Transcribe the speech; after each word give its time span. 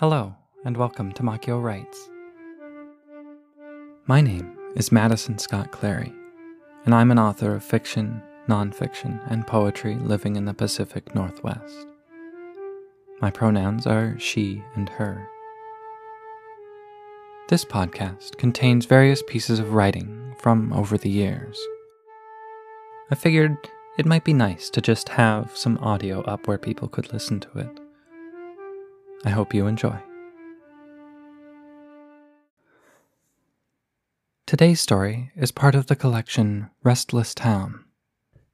Hello, 0.00 0.34
and 0.64 0.78
welcome 0.78 1.12
to 1.12 1.22
Makyo 1.22 1.62
Writes. 1.62 2.08
My 4.06 4.22
name 4.22 4.56
is 4.74 4.90
Madison 4.90 5.36
Scott 5.36 5.72
Clary, 5.72 6.10
and 6.86 6.94
I'm 6.94 7.10
an 7.10 7.18
author 7.18 7.54
of 7.54 7.62
fiction, 7.62 8.22
nonfiction, 8.48 9.20
and 9.30 9.46
poetry 9.46 9.96
living 9.96 10.36
in 10.36 10.46
the 10.46 10.54
Pacific 10.54 11.14
Northwest. 11.14 11.86
My 13.20 13.30
pronouns 13.30 13.86
are 13.86 14.18
she 14.18 14.64
and 14.74 14.88
her. 14.88 15.28
This 17.50 17.66
podcast 17.66 18.38
contains 18.38 18.86
various 18.86 19.22
pieces 19.28 19.58
of 19.58 19.74
writing 19.74 20.34
from 20.38 20.72
over 20.72 20.96
the 20.96 21.10
years. 21.10 21.60
I 23.10 23.16
figured 23.16 23.58
it 23.98 24.06
might 24.06 24.24
be 24.24 24.32
nice 24.32 24.70
to 24.70 24.80
just 24.80 25.10
have 25.10 25.54
some 25.54 25.76
audio 25.76 26.22
up 26.22 26.48
where 26.48 26.56
people 26.56 26.88
could 26.88 27.12
listen 27.12 27.38
to 27.40 27.58
it. 27.58 27.80
I 29.24 29.30
hope 29.30 29.52
you 29.52 29.66
enjoy. 29.66 29.98
Today's 34.46 34.80
story 34.80 35.30
is 35.36 35.52
part 35.52 35.74
of 35.74 35.86
the 35.86 35.94
collection 35.94 36.70
Restless 36.82 37.34
Town, 37.34 37.84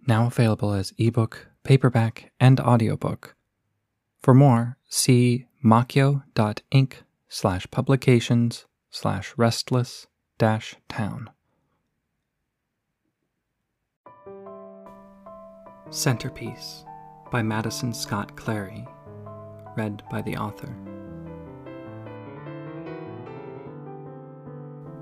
now 0.07 0.27
available 0.27 0.73
as 0.73 0.93
ebook, 0.99 1.47
paperback, 1.63 2.33
and 2.39 2.61
audiobook. 2.61 3.35
For 4.21 4.35
more, 4.35 4.77
see 4.89 5.47
makyo.ink 5.65 7.03
slash 7.29 7.71
publications 7.71 8.67
slash 8.91 9.33
restless 9.37 10.07
dash 10.37 10.77
town. 10.89 11.31
Centerpiece 15.91 16.85
by 17.31 17.43
Madison 17.43 17.95
Scott 17.95 18.37
Clary, 18.37 18.87
read 19.77 20.03
by 20.11 20.23
the 20.23 20.37
author. 20.37 20.75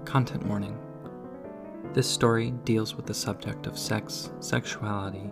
Content 0.05 0.45
warning. 0.47 0.79
This 1.93 2.09
story 2.09 2.51
deals 2.65 2.97
with 2.97 3.07
the 3.07 3.15
subject 3.15 3.67
of 3.67 3.79
sex, 3.79 4.31
sexuality, 4.41 5.31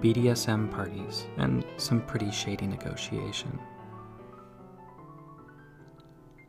BDSM 0.00 0.70
parties, 0.70 1.26
and 1.38 1.64
some 1.76 2.02
pretty 2.02 2.30
shady 2.30 2.66
negotiation. 2.66 3.58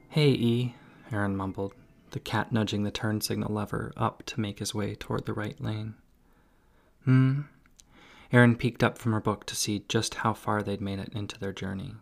Hey, 0.10 0.30
E, 0.30 0.76
Aaron 1.12 1.36
mumbled, 1.36 1.74
the 2.12 2.20
cat 2.20 2.52
nudging 2.52 2.84
the 2.84 2.92
turn 2.92 3.22
signal 3.22 3.54
lever 3.54 3.94
up 3.96 4.24
to 4.26 4.40
make 4.40 4.60
his 4.60 4.76
way 4.76 4.96
toward 4.96 5.26
the 5.26 5.34
right 5.34 5.60
lane. 5.62 5.96
Hmm, 7.06 7.42
Aaron 8.32 8.56
peeked 8.56 8.84
up 8.84 8.98
from 8.98 9.14
her 9.14 9.20
book 9.20 9.46
to 9.46 9.56
see 9.56 9.86
just 9.88 10.16
how 10.16 10.34
far 10.34 10.62
they'd 10.62 10.82
made 10.82 11.00
it 11.00 11.14
into 11.14 11.40
their 11.40 11.54
journey. 11.54 11.96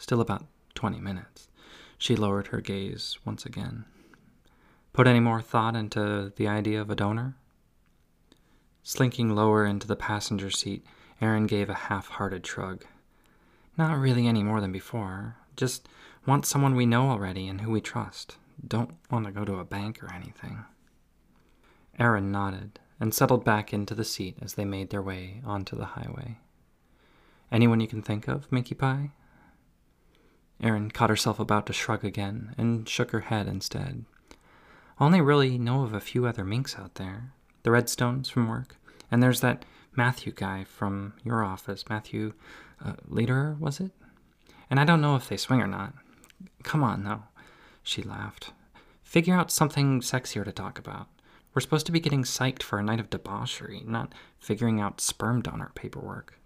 Still 0.00 0.22
about 0.22 0.46
20 0.76 0.98
minutes. 0.98 1.48
She 1.98 2.16
lowered 2.16 2.46
her 2.46 2.62
gaze 2.62 3.18
once 3.26 3.44
again. 3.44 3.84
Put 4.94 5.06
any 5.06 5.20
more 5.20 5.42
thought 5.42 5.76
into 5.76 6.32
the 6.36 6.48
idea 6.48 6.80
of 6.80 6.88
a 6.88 6.96
donor? 6.96 7.36
Slinking 8.82 9.34
lower 9.34 9.66
into 9.66 9.86
the 9.86 9.96
passenger 9.96 10.50
seat, 10.50 10.86
Aaron 11.20 11.46
gave 11.46 11.68
a 11.68 11.74
half 11.74 12.08
hearted 12.08 12.46
shrug. 12.46 12.86
Not 13.76 13.98
really 13.98 14.26
any 14.26 14.42
more 14.42 14.62
than 14.62 14.72
before. 14.72 15.36
Just 15.54 15.86
want 16.26 16.46
someone 16.46 16.74
we 16.74 16.86
know 16.86 17.10
already 17.10 17.46
and 17.46 17.60
who 17.60 17.70
we 17.70 17.82
trust. 17.82 18.38
Don't 18.66 18.92
want 19.10 19.26
to 19.26 19.32
go 19.32 19.44
to 19.44 19.58
a 19.58 19.66
bank 19.66 20.02
or 20.02 20.10
anything. 20.14 20.64
Aaron 21.98 22.32
nodded 22.32 22.80
and 22.98 23.12
settled 23.12 23.44
back 23.44 23.74
into 23.74 23.94
the 23.94 24.04
seat 24.04 24.38
as 24.40 24.54
they 24.54 24.64
made 24.64 24.88
their 24.88 25.02
way 25.02 25.42
onto 25.44 25.76
the 25.76 25.84
highway. 25.84 26.38
Anyone 27.52 27.80
you 27.80 27.86
can 27.86 28.00
think 28.00 28.28
of, 28.28 28.50
Minky 28.50 28.74
Pie? 28.74 29.10
Erin 30.62 30.90
caught 30.90 31.10
herself 31.10 31.40
about 31.40 31.66
to 31.66 31.72
shrug 31.72 32.04
again 32.04 32.54
and 32.58 32.88
shook 32.88 33.10
her 33.12 33.20
head 33.20 33.46
instead. 33.46 34.04
I 34.98 35.04
Only 35.04 35.20
really 35.20 35.58
know 35.58 35.82
of 35.82 35.94
a 35.94 36.00
few 36.00 36.26
other 36.26 36.44
minks 36.44 36.76
out 36.78 36.96
there. 36.96 37.32
The 37.62 37.70
Redstones 37.70 38.30
from 38.30 38.48
work, 38.48 38.76
and 39.10 39.22
there's 39.22 39.40
that 39.40 39.64
Matthew 39.94 40.32
guy 40.32 40.64
from 40.64 41.14
your 41.24 41.44
office, 41.44 41.84
Matthew 41.88 42.32
uh, 42.84 42.94
Lederer, 43.06 43.56
was 43.58 43.80
it? 43.80 43.90
And 44.70 44.78
I 44.78 44.84
don't 44.84 45.00
know 45.00 45.16
if 45.16 45.28
they 45.28 45.36
swing 45.36 45.60
or 45.60 45.66
not. 45.66 45.94
Come 46.62 46.82
on, 46.82 47.04
though, 47.04 47.24
she 47.82 48.02
laughed. 48.02 48.52
Figure 49.02 49.34
out 49.34 49.50
something 49.50 50.00
sexier 50.00 50.44
to 50.44 50.52
talk 50.52 50.78
about. 50.78 51.08
We're 51.52 51.60
supposed 51.60 51.86
to 51.86 51.92
be 51.92 52.00
getting 52.00 52.22
psyched 52.22 52.62
for 52.62 52.78
a 52.78 52.82
night 52.82 53.00
of 53.00 53.10
debauchery, 53.10 53.82
not 53.84 54.14
figuring 54.38 54.80
out 54.80 55.00
sperm 55.00 55.42
donor 55.42 55.72
paperwork. 55.74 56.39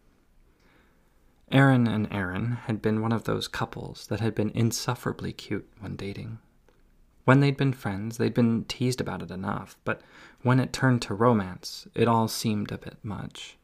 Erin 1.55 1.87
and 1.87 2.13
Aaron 2.13 2.59
had 2.65 2.83
been 2.83 3.01
one 3.01 3.13
of 3.13 3.25
those 3.25 3.47
couples 3.47 4.09
that 4.09 4.19
had 4.19 4.35
been 4.35 4.51
insufferably 4.57 5.33
cute 5.33 5.71
when 5.79 5.95
dating. 5.95 6.41
When 7.27 7.39
they'd 7.39 7.57
been 7.57 7.73
friends, 7.73 8.19
they'd 8.19 8.35
been 8.35 8.65
teased 8.65 9.01
about 9.01 9.23
it 9.23 9.31
enough, 9.31 9.79
but 9.85 10.03
when 10.43 10.59
it 10.59 10.73
turned 10.73 11.01
to 11.03 11.15
romance, 11.15 11.87
it 11.95 12.09
all 12.09 12.27
seemed 12.27 12.73
a 12.73 12.79
bit 12.79 12.99
much. 13.05 13.57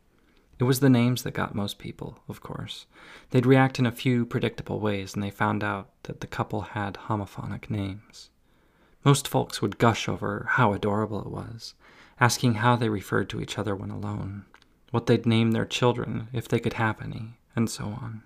It 0.60 0.64
was 0.64 0.78
the 0.78 0.88
names 0.88 1.24
that 1.24 1.34
got 1.34 1.56
most 1.56 1.80
people, 1.80 2.20
of 2.28 2.40
course. 2.40 2.86
They'd 3.30 3.44
react 3.44 3.80
in 3.80 3.86
a 3.86 3.92
few 3.92 4.24
predictable 4.24 4.78
ways, 4.78 5.14
and 5.14 5.22
they 5.22 5.30
found 5.32 5.64
out 5.64 5.90
that 6.04 6.20
the 6.20 6.28
couple 6.28 6.60
had 6.60 6.94
homophonic 6.94 7.70
names. 7.70 8.30
Most 9.04 9.26
folks 9.26 9.60
would 9.60 9.78
gush 9.78 10.08
over 10.08 10.46
how 10.50 10.74
adorable 10.74 11.20
it 11.22 11.30
was, 11.30 11.74
asking 12.20 12.54
how 12.54 12.76
they 12.76 12.88
referred 12.88 13.28
to 13.30 13.40
each 13.40 13.58
other 13.58 13.74
when 13.74 13.90
alone, 13.90 14.44
what 14.92 15.06
they'd 15.06 15.26
name 15.26 15.50
their 15.50 15.66
children 15.66 16.28
if 16.32 16.46
they 16.46 16.60
could 16.60 16.74
have 16.74 17.02
any, 17.02 17.39
and 17.54 17.70
so 17.70 17.84
on. 17.84 18.22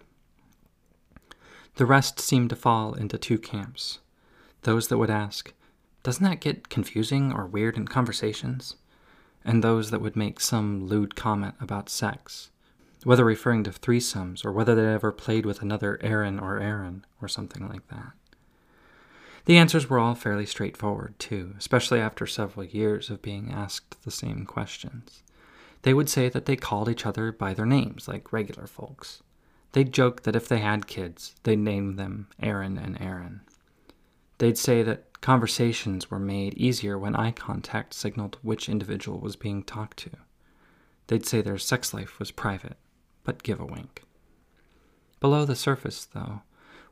The 1.77 1.87
rest 1.87 2.21
seemed 2.21 2.51
to 2.51 2.57
fall 2.57 2.95
into 2.95 3.19
two 3.19 3.39
camps 3.39 3.99
those 4.65 4.89
that 4.89 4.99
would 4.99 5.11
ask, 5.11 5.53
Doesn't 6.03 6.25
that 6.25 6.41
get 6.41 6.69
confusing 6.69 7.33
or 7.33 7.47
weird 7.47 7.77
in 7.77 7.87
conversations? 7.87 8.77
And 9.45 9.63
those 9.63 9.91
that 9.91 10.01
would 10.01 10.17
make 10.17 10.41
some 10.41 10.87
lewd 10.87 11.15
comment 11.17 11.55
about 11.61 11.91
sex, 11.91 12.51
whether 13.03 13.25
referring 13.25 13.63
to 13.65 13.71
threesomes 13.71 14.43
or 14.43 14.53
whether 14.53 14.75
they'd 14.75 14.95
ever 14.95 15.13
played 15.13 15.45
with 15.45 15.61
another 15.61 15.99
Aaron 16.03 16.41
or 16.41 16.59
Aaron 16.59 17.05
or 17.21 17.29
something 17.29 17.69
like 17.69 17.87
that. 17.89 18.13
The 19.45 19.59
answers 19.59 19.91
were 19.91 19.99
all 19.99 20.15
fairly 20.15 20.47
straightforward, 20.47 21.19
too, 21.19 21.55
especially 21.59 22.01
after 22.01 22.27
several 22.27 22.65
years 22.65 23.11
of 23.11 23.21
being 23.21 23.53
asked 23.53 24.03
the 24.05 24.11
same 24.11 24.47
questions. 24.47 25.24
They 25.85 25.93
would 25.93 26.09
say 26.09 26.31
that 26.31 26.47
they 26.47 26.57
called 26.57 26.89
each 26.89 27.05
other 27.05 27.31
by 27.31 27.53
their 27.53 27.67
names, 27.67 28.09
like 28.09 28.33
regular 28.33 28.67
folks. 28.67 29.23
They'd 29.73 29.93
joke 29.93 30.23
that 30.23 30.35
if 30.35 30.49
they 30.49 30.61
had 30.61 30.87
kids, 30.87 31.35
they'd 31.43 31.59
name 31.59 31.97
them 31.97 32.29
Aaron 32.41 32.79
and 32.79 32.99
Aaron. 33.03 33.43
They'd 34.39 34.57
say 34.57 34.83
that 34.83 35.21
conversations 35.21 36.11
were 36.11 36.19
made 36.19 36.55
easier 36.55 36.99
when 36.99 37.15
eye 37.15 37.33
contact 37.33 37.93
signaled 37.93 38.39
which 38.41 38.67
individual 38.67 39.21
was 39.21 39.37
being 39.37 39.63
talked 39.63 39.99
to. 39.99 40.11
They'd 41.09 41.27
say 41.27 41.43
their 41.43 41.59
sex 41.59 41.93
life 41.93 42.19
was 42.19 42.31
private, 42.31 42.79
but 43.23 43.43
give 43.43 43.61
a 43.61 43.67
wink. 43.67 44.05
Below 45.21 45.45
the 45.45 45.55
surface, 45.55 46.07
though, 46.07 46.41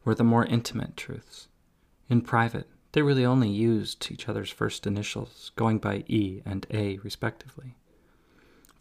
were 0.05 0.15
the 0.15 0.23
more 0.23 0.45
intimate 0.45 0.99
truths. 0.99 1.49
In 2.11 2.21
private, 2.21 2.69
they 2.93 3.01
really 3.01 3.25
only 3.25 3.49
used 3.49 4.13
each 4.13 4.29
other's 4.29 4.51
first 4.51 4.87
initials, 4.87 5.51
going 5.57 5.79
by 5.79 6.05
E 6.09 6.43
and 6.45 6.67
A 6.71 6.99
respectively. 6.99 7.77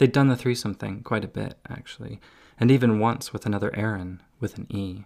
They'd 0.01 0.11
done 0.11 0.29
the 0.29 0.35
threesome 0.35 0.73
thing 0.73 1.03
quite 1.03 1.23
a 1.23 1.27
bit, 1.27 1.59
actually, 1.69 2.19
and 2.59 2.71
even 2.71 2.97
once 2.97 3.31
with 3.31 3.45
another 3.45 3.69
Aaron 3.75 4.23
with 4.39 4.57
an 4.57 4.65
E. 4.67 5.03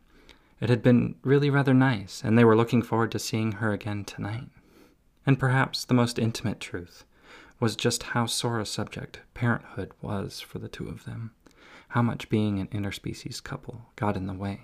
It 0.61 0.69
had 0.69 0.81
been 0.81 1.15
really 1.21 1.49
rather 1.49 1.73
nice, 1.73 2.21
and 2.23 2.37
they 2.37 2.45
were 2.45 2.55
looking 2.55 2.81
forward 2.81 3.11
to 3.11 3.19
seeing 3.19 3.51
her 3.51 3.73
again 3.73 4.05
tonight. 4.05 4.47
And 5.25 5.37
perhaps 5.37 5.83
the 5.83 5.93
most 5.93 6.17
intimate 6.17 6.61
truth 6.61 7.03
was 7.59 7.75
just 7.75 8.03
how 8.03 8.25
sore 8.25 8.57
a 8.61 8.65
subject 8.65 9.19
parenthood 9.33 9.91
was 10.01 10.39
for 10.39 10.59
the 10.59 10.69
two 10.69 10.87
of 10.87 11.03
them, 11.03 11.31
how 11.89 12.01
much 12.01 12.29
being 12.29 12.59
an 12.59 12.67
interspecies 12.67 13.43
couple 13.43 13.89
got 13.97 14.15
in 14.15 14.27
the 14.27 14.33
way. 14.33 14.61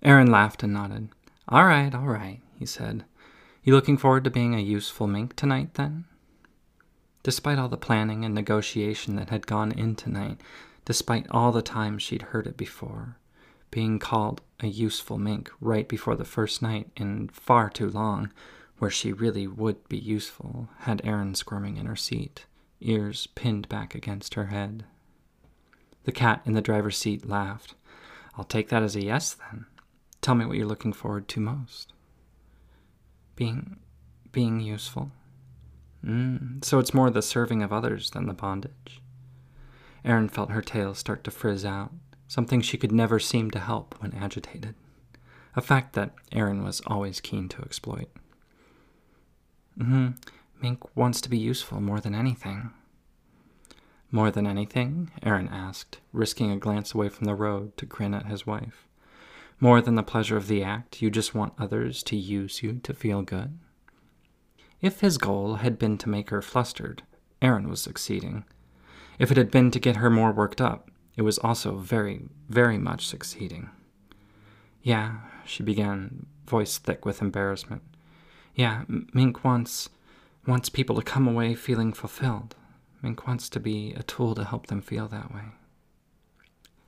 Aaron 0.00 0.30
laughed 0.30 0.62
and 0.62 0.72
nodded. 0.72 1.08
All 1.48 1.64
right, 1.64 1.92
all 1.92 2.06
right, 2.06 2.38
he 2.56 2.66
said. 2.66 3.04
You 3.64 3.74
looking 3.74 3.96
forward 3.96 4.22
to 4.22 4.30
being 4.30 4.54
a 4.54 4.60
useful 4.60 5.08
mink 5.08 5.34
tonight, 5.34 5.74
then? 5.74 6.04
Despite 7.28 7.58
all 7.58 7.68
the 7.68 7.76
planning 7.76 8.24
and 8.24 8.34
negotiation 8.34 9.16
that 9.16 9.28
had 9.28 9.46
gone 9.46 9.70
in 9.70 9.96
tonight, 9.96 10.40
despite 10.86 11.26
all 11.30 11.52
the 11.52 11.60
times 11.60 12.02
she'd 12.02 12.22
heard 12.32 12.46
it 12.46 12.56
before, 12.56 13.18
being 13.70 13.98
called 13.98 14.40
a 14.60 14.66
useful 14.66 15.18
mink 15.18 15.50
right 15.60 15.86
before 15.86 16.16
the 16.16 16.24
first 16.24 16.62
night 16.62 16.88
in 16.96 17.28
far 17.28 17.68
too 17.68 17.90
long, 17.90 18.32
where 18.78 18.90
she 18.90 19.12
really 19.12 19.46
would 19.46 19.86
be 19.90 19.98
useful, 19.98 20.70
had 20.78 21.02
Aaron 21.04 21.34
squirming 21.34 21.76
in 21.76 21.84
her 21.84 21.96
seat, 21.96 22.46
ears 22.80 23.26
pinned 23.34 23.68
back 23.68 23.94
against 23.94 24.32
her 24.32 24.46
head. 24.46 24.86
The 26.04 26.12
cat 26.12 26.40
in 26.46 26.54
the 26.54 26.62
driver's 26.62 26.96
seat 26.96 27.28
laughed. 27.28 27.74
I'll 28.38 28.44
take 28.44 28.70
that 28.70 28.82
as 28.82 28.96
a 28.96 29.04
yes, 29.04 29.34
then. 29.34 29.66
Tell 30.22 30.34
me 30.34 30.46
what 30.46 30.56
you're 30.56 30.66
looking 30.66 30.94
forward 30.94 31.28
to 31.28 31.40
most. 31.40 31.92
Being 33.36 33.80
being 34.32 34.60
useful. 34.60 35.12
Mm, 36.04 36.64
so 36.64 36.78
it's 36.78 36.94
more 36.94 37.10
the 37.10 37.22
serving 37.22 37.62
of 37.62 37.72
others 37.72 38.10
than 38.10 38.26
the 38.26 38.34
bondage. 38.34 39.02
Erin 40.04 40.28
felt 40.28 40.50
her 40.50 40.62
tail 40.62 40.94
start 40.94 41.24
to 41.24 41.30
frizz 41.30 41.64
out, 41.64 41.92
something 42.28 42.60
she 42.60 42.78
could 42.78 42.92
never 42.92 43.18
seem 43.18 43.50
to 43.50 43.58
help 43.58 43.94
when 44.00 44.14
agitated. 44.14 44.74
a 45.56 45.60
fact 45.60 45.94
that 45.94 46.12
Aaron 46.30 46.62
was 46.62 46.80
always 46.86 47.20
keen 47.20 47.48
to 47.48 47.62
exploit. 47.62 48.08
Mm-hmm. 49.78 50.10
Mink 50.62 50.96
wants 50.96 51.20
to 51.20 51.28
be 51.28 51.38
useful 51.38 51.80
more 51.80 52.00
than 52.00 52.14
anything. 52.14 52.70
More 54.10 54.30
than 54.30 54.46
anything? 54.46 55.10
Aaron 55.22 55.48
asked, 55.48 55.98
risking 56.12 56.50
a 56.52 56.56
glance 56.56 56.94
away 56.94 57.08
from 57.08 57.24
the 57.24 57.34
road 57.34 57.76
to 57.76 57.86
grin 57.86 58.14
at 58.14 58.26
his 58.26 58.46
wife. 58.46 58.86
More 59.60 59.80
than 59.80 59.96
the 59.96 60.02
pleasure 60.04 60.36
of 60.36 60.46
the 60.46 60.62
act, 60.62 61.02
you 61.02 61.10
just 61.10 61.34
want 61.34 61.54
others 61.58 62.02
to 62.04 62.16
use 62.16 62.62
you 62.62 62.80
to 62.84 62.94
feel 62.94 63.22
good? 63.22 63.58
If 64.80 65.00
his 65.00 65.18
goal 65.18 65.56
had 65.56 65.78
been 65.78 65.98
to 65.98 66.08
make 66.08 66.30
her 66.30 66.42
flustered, 66.42 67.02
Aaron 67.42 67.68
was 67.68 67.82
succeeding. 67.82 68.44
If 69.18 69.30
it 69.30 69.36
had 69.36 69.50
been 69.50 69.70
to 69.72 69.80
get 69.80 69.96
her 69.96 70.10
more 70.10 70.32
worked 70.32 70.60
up, 70.60 70.90
it 71.16 71.22
was 71.22 71.38
also 71.38 71.76
very, 71.76 72.28
very 72.48 72.78
much 72.78 73.06
succeeding. 73.06 73.70
Yeah, 74.82 75.18
she 75.44 75.62
began, 75.62 76.26
voice 76.46 76.78
thick 76.78 77.04
with 77.04 77.20
embarrassment. 77.20 77.82
Yeah, 78.54 78.84
Mink 79.12 79.44
wants 79.44 79.88
wants 80.46 80.70
people 80.70 80.96
to 80.96 81.02
come 81.02 81.28
away 81.28 81.54
feeling 81.54 81.92
fulfilled. 81.92 82.56
Mink 83.02 83.26
wants 83.26 83.48
to 83.50 83.60
be 83.60 83.92
a 83.92 84.02
tool 84.02 84.34
to 84.34 84.44
help 84.44 84.68
them 84.68 84.80
feel 84.80 85.06
that 85.08 85.32
way. 85.32 85.42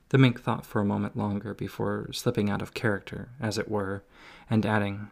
The 0.09 0.17
mink 0.17 0.41
thought 0.41 0.65
for 0.65 0.81
a 0.81 0.85
moment 0.85 1.15
longer 1.15 1.53
before 1.53 2.11
slipping 2.11 2.49
out 2.49 2.61
of 2.61 2.73
character, 2.73 3.29
as 3.39 3.57
it 3.57 3.69
were, 3.69 4.03
and 4.49 4.65
adding, 4.65 5.11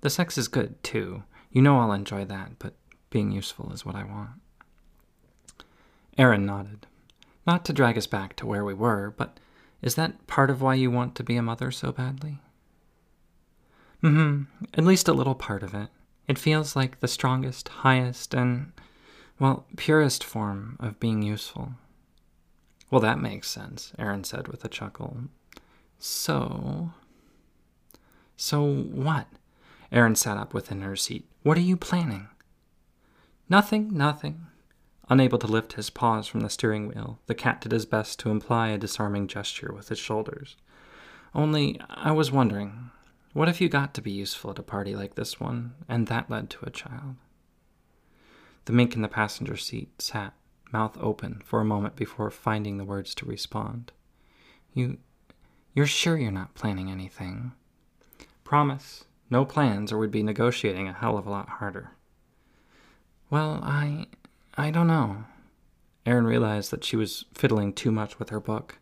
The 0.00 0.10
sex 0.10 0.38
is 0.38 0.48
good, 0.48 0.82
too. 0.82 1.24
You 1.54 1.62
know 1.62 1.78
I'll 1.78 1.92
enjoy 1.92 2.24
that, 2.24 2.58
but 2.58 2.74
being 3.10 3.30
useful 3.30 3.72
is 3.72 3.86
what 3.86 3.94
I 3.94 4.02
want. 4.02 4.30
Aaron 6.18 6.44
nodded. 6.44 6.86
Not 7.46 7.64
to 7.66 7.72
drag 7.72 7.96
us 7.96 8.08
back 8.08 8.34
to 8.36 8.46
where 8.46 8.64
we 8.64 8.74
were, 8.74 9.14
but 9.16 9.38
is 9.80 9.94
that 9.94 10.26
part 10.26 10.50
of 10.50 10.60
why 10.60 10.74
you 10.74 10.90
want 10.90 11.14
to 11.14 11.22
be 11.22 11.36
a 11.36 11.42
mother 11.42 11.70
so 11.70 11.92
badly? 11.92 12.38
Mm 14.02 14.14
hmm, 14.14 14.42
at 14.74 14.84
least 14.84 15.06
a 15.06 15.12
little 15.12 15.36
part 15.36 15.62
of 15.62 15.74
it. 15.74 15.90
It 16.26 16.38
feels 16.40 16.74
like 16.74 16.98
the 16.98 17.06
strongest, 17.08 17.68
highest, 17.68 18.34
and, 18.34 18.72
well, 19.38 19.64
purest 19.76 20.24
form 20.24 20.76
of 20.80 20.98
being 20.98 21.22
useful. 21.22 21.74
Well, 22.90 23.00
that 23.00 23.20
makes 23.20 23.48
sense, 23.48 23.92
Aaron 23.96 24.24
said 24.24 24.48
with 24.48 24.64
a 24.64 24.68
chuckle. 24.68 25.18
So. 26.00 26.90
So 28.36 28.64
what? 28.64 29.28
Aaron 29.94 30.16
sat 30.16 30.36
up 30.36 30.52
within 30.52 30.82
her 30.82 30.96
seat. 30.96 31.30
What 31.44 31.56
are 31.56 31.60
you 31.60 31.76
planning? 31.76 32.26
Nothing, 33.48 33.96
nothing. 33.96 34.46
Unable 35.08 35.38
to 35.38 35.46
lift 35.46 35.74
his 35.74 35.88
paws 35.88 36.26
from 36.26 36.40
the 36.40 36.50
steering 36.50 36.88
wheel, 36.88 37.20
the 37.26 37.34
cat 37.34 37.60
did 37.60 37.70
his 37.70 37.86
best 37.86 38.18
to 38.18 38.30
imply 38.30 38.70
a 38.70 38.78
disarming 38.78 39.28
gesture 39.28 39.72
with 39.72 39.90
his 39.90 39.98
shoulders. 40.00 40.56
Only, 41.32 41.80
I 41.88 42.10
was 42.10 42.32
wondering, 42.32 42.90
what 43.34 43.48
if 43.48 43.60
you 43.60 43.68
got 43.68 43.94
to 43.94 44.02
be 44.02 44.10
useful 44.10 44.50
at 44.50 44.58
a 44.58 44.64
party 44.64 44.96
like 44.96 45.14
this 45.14 45.38
one, 45.38 45.74
and 45.88 46.08
that 46.08 46.28
led 46.28 46.50
to 46.50 46.66
a 46.66 46.70
child? 46.70 47.14
The 48.64 48.72
mink 48.72 48.96
in 48.96 49.02
the 49.02 49.08
passenger 49.08 49.56
seat 49.56 50.02
sat, 50.02 50.34
mouth 50.72 50.98
open, 51.00 51.40
for 51.44 51.60
a 51.60 51.64
moment 51.64 51.94
before 51.94 52.32
finding 52.32 52.78
the 52.78 52.84
words 52.84 53.14
to 53.16 53.26
respond. 53.26 53.92
You. 54.72 54.98
You're 55.72 55.86
sure 55.86 56.16
you're 56.16 56.32
not 56.32 56.54
planning 56.54 56.90
anything? 56.90 57.52
Promise. 58.42 59.04
No 59.30 59.44
plans, 59.44 59.92
or 59.92 59.98
we'd 59.98 60.10
be 60.10 60.22
negotiating 60.22 60.88
a 60.88 60.92
hell 60.92 61.16
of 61.16 61.26
a 61.26 61.30
lot 61.30 61.48
harder. 61.48 61.92
Well, 63.30 63.60
I. 63.62 64.06
I 64.56 64.70
don't 64.70 64.86
know. 64.86 65.24
Aaron 66.06 66.26
realized 66.26 66.70
that 66.70 66.84
she 66.84 66.96
was 66.96 67.24
fiddling 67.32 67.72
too 67.72 67.90
much 67.90 68.18
with 68.18 68.28
her 68.28 68.40
book, 68.40 68.78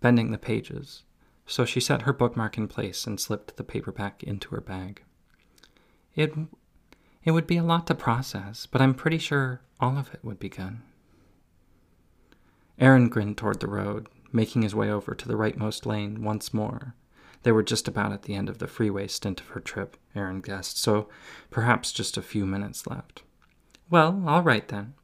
bending 0.00 0.30
the 0.30 0.38
pages, 0.38 1.04
so 1.46 1.64
she 1.64 1.80
set 1.80 2.02
her 2.02 2.12
bookmark 2.12 2.56
in 2.56 2.66
place 2.66 3.06
and 3.06 3.20
slipped 3.20 3.56
the 3.56 3.64
paperback 3.64 4.22
into 4.22 4.48
her 4.54 4.60
bag. 4.60 5.02
It, 6.16 6.32
it 7.24 7.32
would 7.32 7.46
be 7.46 7.56
a 7.56 7.62
lot 7.62 7.86
to 7.86 7.94
process, 7.94 8.66
but 8.66 8.80
I'm 8.80 8.94
pretty 8.94 9.18
sure 9.18 9.60
all 9.78 9.98
of 9.98 10.12
it 10.14 10.24
would 10.24 10.38
be 10.38 10.48
good. 10.48 10.78
Aaron 12.78 13.08
grinned 13.08 13.36
toward 13.36 13.60
the 13.60 13.68
road, 13.68 14.08
making 14.32 14.62
his 14.62 14.74
way 14.74 14.90
over 14.90 15.14
to 15.14 15.28
the 15.28 15.36
rightmost 15.36 15.86
lane 15.86 16.24
once 16.24 16.54
more. 16.54 16.94
They 17.42 17.52
were 17.52 17.62
just 17.62 17.88
about 17.88 18.12
at 18.12 18.22
the 18.22 18.34
end 18.34 18.48
of 18.48 18.58
the 18.58 18.68
freeway 18.68 19.08
stint 19.08 19.40
of 19.40 19.48
her 19.48 19.60
trip, 19.60 19.96
Aaron 20.14 20.40
guessed, 20.40 20.78
so 20.78 21.08
perhaps 21.50 21.92
just 21.92 22.16
a 22.16 22.22
few 22.22 22.46
minutes 22.46 22.86
left. 22.86 23.22
Well, 23.90 24.22
all 24.26 24.42
right 24.42 24.66
then. 24.68 24.94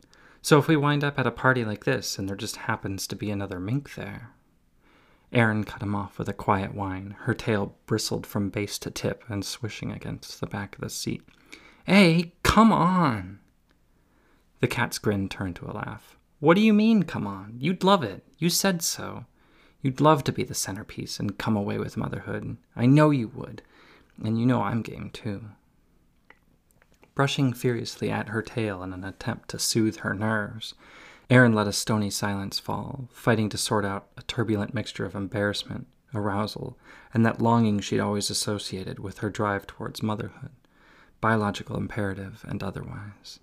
So 0.41 0.59
if 0.59 0.69
we 0.69 0.77
wind 0.77 1.05
up 1.05 1.19
at 1.19 1.27
a 1.27 1.33
party 1.33 1.65
like 1.65 1.85
this 1.85 2.19
and 2.19 2.29
there 2.29 2.37
just 2.37 2.57
happens 2.57 3.07
to 3.09 3.17
be 3.17 3.31
another 3.31 3.59
mink 3.59 3.95
there. 3.95 4.31
Aaron 5.33 5.65
cut 5.65 5.83
him 5.83 5.95
off 5.95 6.19
with 6.19 6.29
a 6.29 6.33
quiet 6.33 6.75
whine. 6.75 7.17
Her 7.21 7.35
tail 7.35 7.77
bristled 7.87 8.27
from 8.27 8.49
base 8.49 8.79
to 8.79 8.91
tip 8.91 9.25
and 9.29 9.45
swishing 9.45 9.93
against 9.93 10.41
the 10.41 10.47
back 10.47 10.75
of 10.75 10.81
the 10.81 10.89
seat. 10.89 11.23
Hey, 11.85 12.33
come 12.43 12.73
on! 12.73 13.41
The 14.61 14.69
cat's 14.69 14.99
grin 14.99 15.29
turned 15.29 15.57
to 15.57 15.67
a 15.67 15.73
laugh. 15.73 16.17
What 16.41 16.55
do 16.55 16.61
you 16.61 16.73
mean, 16.73 17.03
come 17.03 17.27
on? 17.27 17.57
You'd 17.59 17.85
love 17.85 18.03
it. 18.03 18.25
You 18.39 18.49
said 18.49 18.81
so. 18.83 19.27
You'd 19.81 20.01
love 20.01 20.25
to 20.25 20.33
be 20.33 20.45
the 20.45 20.55
centerpiece 20.55 21.21
and 21.21 21.39
come 21.39 21.57
away 21.57 21.79
with 21.79 21.97
motherhood. 21.97 22.57
I 22.75 22.87
know 22.87 23.11
you 23.11 23.29
would. 23.29 23.63
And 24.23 24.39
you 24.39 24.47
know 24.47 24.63
I'm 24.63 24.83
game 24.83 25.11
too 25.11 25.51
brushing 27.19 27.53
furiously 27.53 28.13
at 28.13 28.29
her 28.29 28.41
tail 28.41 28.81
in 28.81 28.93
an 28.93 29.03
attempt 29.03 29.49
to 29.49 29.59
soothe 29.59 29.97
her 29.97 30.15
nerves. 30.15 30.75
Aaron 31.29 31.53
let 31.53 31.67
a 31.67 31.73
stony 31.73 32.11
silence 32.11 32.61
fall, 32.61 33.09
fighting 33.13 33.49
to 33.49 33.59
sort 33.59 33.85
out 33.85 34.07
a 34.17 34.23
turbulent 34.23 34.73
mixture 34.73 35.05
of 35.05 35.17
embarrassment, 35.17 35.89
arousal, 36.15 36.79
and 37.13 37.27
that 37.27 37.43
longing 37.43 37.81
she'd 37.81 37.99
always 37.99 38.31
associated 38.31 39.01
with 39.01 39.19
her 39.19 39.31
drive 39.31 39.67
towards 39.67 40.01
motherhood, 40.01 40.53
biological 41.21 41.77
imperative 41.77 42.45
and 42.47 42.63
otherwise. 42.63 43.41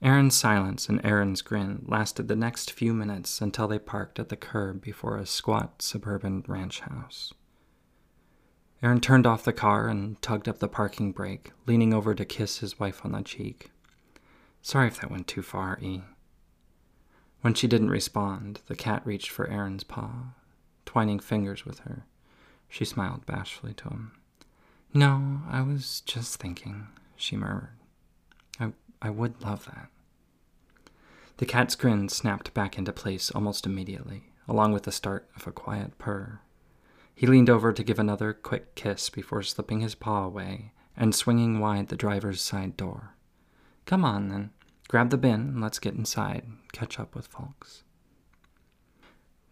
Aaron's 0.00 0.36
silence 0.36 0.88
and 0.88 1.04
Aaron's 1.04 1.42
grin 1.42 1.84
lasted 1.88 2.28
the 2.28 2.36
next 2.36 2.70
few 2.70 2.94
minutes 2.94 3.40
until 3.40 3.66
they 3.66 3.80
parked 3.80 4.20
at 4.20 4.28
the 4.28 4.36
curb 4.36 4.80
before 4.80 5.16
a 5.16 5.26
squat 5.26 5.82
suburban 5.82 6.44
ranch 6.46 6.80
house. 6.80 7.32
Aaron 8.80 9.00
turned 9.00 9.26
off 9.26 9.42
the 9.42 9.52
car 9.52 9.88
and 9.88 10.20
tugged 10.22 10.48
up 10.48 10.60
the 10.60 10.68
parking 10.68 11.10
brake, 11.10 11.50
leaning 11.66 11.92
over 11.92 12.14
to 12.14 12.24
kiss 12.24 12.58
his 12.58 12.78
wife 12.78 13.04
on 13.04 13.10
the 13.10 13.22
cheek. 13.22 13.72
Sorry 14.62 14.86
if 14.86 15.00
that 15.00 15.10
went 15.10 15.26
too 15.26 15.42
far, 15.42 15.78
E. 15.82 16.02
When 17.40 17.54
she 17.54 17.66
didn't 17.66 17.90
respond, 17.90 18.60
the 18.66 18.76
cat 18.76 19.04
reached 19.04 19.30
for 19.30 19.48
Aaron's 19.48 19.84
paw, 19.84 20.34
twining 20.84 21.18
fingers 21.18 21.64
with 21.64 21.80
her. 21.80 22.06
She 22.68 22.84
smiled 22.84 23.26
bashfully 23.26 23.74
to 23.74 23.88
him. 23.88 24.12
No, 24.94 25.40
I 25.48 25.62
was 25.62 26.00
just 26.02 26.36
thinking, 26.36 26.86
she 27.16 27.36
murmured. 27.36 27.76
I, 28.60 28.72
I 29.02 29.10
would 29.10 29.42
love 29.42 29.64
that. 29.66 29.88
The 31.38 31.46
cat's 31.46 31.76
grin 31.76 32.08
snapped 32.08 32.52
back 32.52 32.76
into 32.76 32.92
place 32.92 33.30
almost 33.30 33.64
immediately, 33.64 34.32
along 34.48 34.72
with 34.72 34.82
the 34.82 34.92
start 34.92 35.28
of 35.36 35.46
a 35.46 35.52
quiet 35.52 35.96
purr. 35.96 36.40
He 37.14 37.26
leaned 37.26 37.48
over 37.48 37.72
to 37.72 37.84
give 37.84 37.98
another 37.98 38.32
quick 38.32 38.74
kiss 38.74 39.08
before 39.08 39.42
slipping 39.42 39.80
his 39.80 39.94
paw 39.94 40.24
away 40.24 40.72
and 40.96 41.14
swinging 41.14 41.60
wide 41.60 41.88
the 41.88 41.96
driver's 41.96 42.40
side 42.40 42.76
door. 42.76 43.14
Come 43.86 44.04
on, 44.04 44.28
then. 44.28 44.50
Grab 44.88 45.10
the 45.10 45.16
bin 45.16 45.40
and 45.40 45.60
let's 45.60 45.78
get 45.78 45.94
inside, 45.94 46.42
and 46.44 46.58
catch 46.72 46.98
up 46.98 47.14
with 47.14 47.26
folks. 47.28 47.84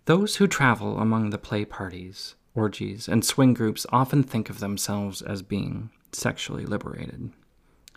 Those 0.07 0.37
who 0.37 0.47
travel 0.49 0.99
among 0.99 1.31
the 1.31 1.39
play 1.39 1.65
parties, 1.65 2.35
orgies, 2.55 3.07
and 3.07 3.25
swing 3.25 3.55
groups 3.55 3.87
often 3.91 4.23
think 4.25 4.51
of 4.51 4.59
themselves 4.59 5.23
as 5.23 5.43
being 5.43 5.91
sexually 6.11 6.65
liberated. 6.65 7.33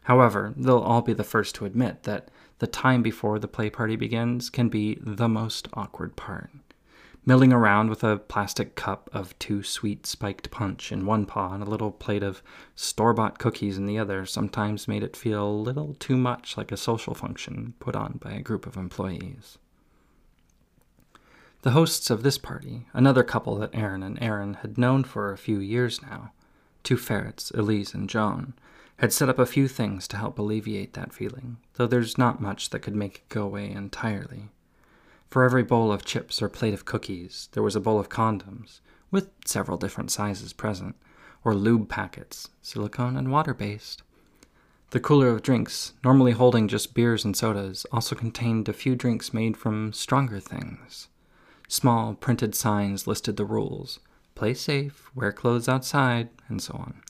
However, 0.04 0.54
they'll 0.58 0.78
all 0.78 1.02
be 1.02 1.14
the 1.14 1.24
first 1.24 1.56
to 1.56 1.66
admit 1.66 2.04
that 2.04 2.30
the 2.60 2.68
time 2.68 3.02
before 3.02 3.40
the 3.40 3.48
play 3.48 3.70
party 3.70 3.96
begins 3.96 4.50
can 4.50 4.70
be 4.70 4.98
the 5.02 5.28
most 5.28 5.68
awkward 5.74 6.16
part 6.16 6.50
milling 7.30 7.54
around 7.54 7.92
with 7.92 8.04
a 8.04 8.18
plastic 8.18 8.76
cup 8.76 9.10
of 9.14 9.38
too 9.38 9.62
sweet 9.62 10.08
spiked 10.08 10.50
punch 10.50 10.92
in 10.92 11.06
one 11.06 11.28
paw 11.28 11.54
and 11.54 11.62
a 11.62 11.70
little 11.70 11.92
plate 11.92 12.24
of 12.24 12.42
store 12.76 13.14
bought 13.14 13.38
cookies 13.38 13.78
in 13.78 13.86
the 13.86 14.00
other 14.00 14.26
sometimes 14.26 14.88
made 14.88 15.04
it 15.04 15.16
feel 15.16 15.48
a 15.48 15.52
little 15.52 15.96
too 16.00 16.18
much 16.18 16.58
like 16.58 16.72
a 16.72 16.78
social 16.78 17.14
function 17.14 17.74
put 17.80 17.96
on 17.96 18.18
by 18.22 18.32
a 18.32 18.42
group 18.42 18.66
of 18.66 18.78
employees. 18.78 19.60
The 21.62 21.72
hosts 21.72 22.10
of 22.10 22.24
this 22.24 22.40
party, 22.40 22.88
another 22.94 23.24
couple 23.24 23.56
that 23.58 23.76
Aaron 23.76 24.02
and 24.02 24.18
Aaron 24.24 24.56
had 24.56 24.78
known 24.78 25.04
for 25.04 25.32
a 25.32 25.38
few 25.38 25.60
years 25.60 26.02
now, 26.02 26.32
two 26.84 26.98
ferrets, 26.98 27.52
Elise 27.52 27.94
and 27.94 28.10
Joan, 28.10 28.54
had 29.00 29.14
set 29.14 29.30
up 29.30 29.40
a 29.40 29.46
few 29.46 29.68
things 29.68 30.08
to 30.10 30.18
help 30.18 30.38
alleviate 30.38 30.92
that 30.94 31.14
feeling, 31.14 31.58
though 31.76 31.88
there's 31.88 32.18
not 32.18 32.42
much 32.42 32.70
that 32.70 32.82
could 32.82 32.96
make 32.96 33.16
it 33.16 33.30
go 33.30 33.44
away 33.44 33.72
entirely. 33.72 34.50
For 35.30 35.46
every 35.46 35.64
bowl 35.64 35.92
of 35.92 36.04
chips 36.04 36.42
or 36.42 36.50
plate 36.50 36.74
of 36.74 36.84
cookies, 36.84 37.48
there 37.54 37.64
was 37.64 37.78
a 37.78 37.80
bowl 37.80 37.98
of 37.98 38.10
condoms, 38.10 38.82
with 39.10 39.30
several 39.46 39.78
different 39.78 40.12
sizes 40.12 40.52
present, 40.52 40.98
or 41.46 41.56
lube 41.56 41.88
packets, 41.88 42.50
silicone 42.62 43.16
and 43.16 43.32
water 43.32 43.54
based. 43.54 44.04
The 44.90 45.00
cooler 45.00 45.30
of 45.30 45.44
drinks, 45.44 45.94
normally 46.04 46.34
holding 46.34 46.68
just 46.68 46.94
beers 46.94 47.24
and 47.24 47.38
sodas, 47.38 47.86
also 47.94 48.16
contained 48.16 48.68
a 48.68 48.74
few 48.74 48.96
drinks 48.96 49.34
made 49.34 49.56
from 49.56 49.94
stronger 49.94 50.42
things. 50.42 51.08
Small 51.70 52.16
printed 52.16 52.54
signs 52.54 53.08
listed 53.08 53.38
the 53.38 53.46
rules 53.46 54.00
play 54.36 54.54
safe, 54.54 55.10
wear 55.14 55.34
clothes 55.34 55.68
outside, 55.68 56.30
and 56.48 56.62
so 56.62 56.74
on. 56.74 57.02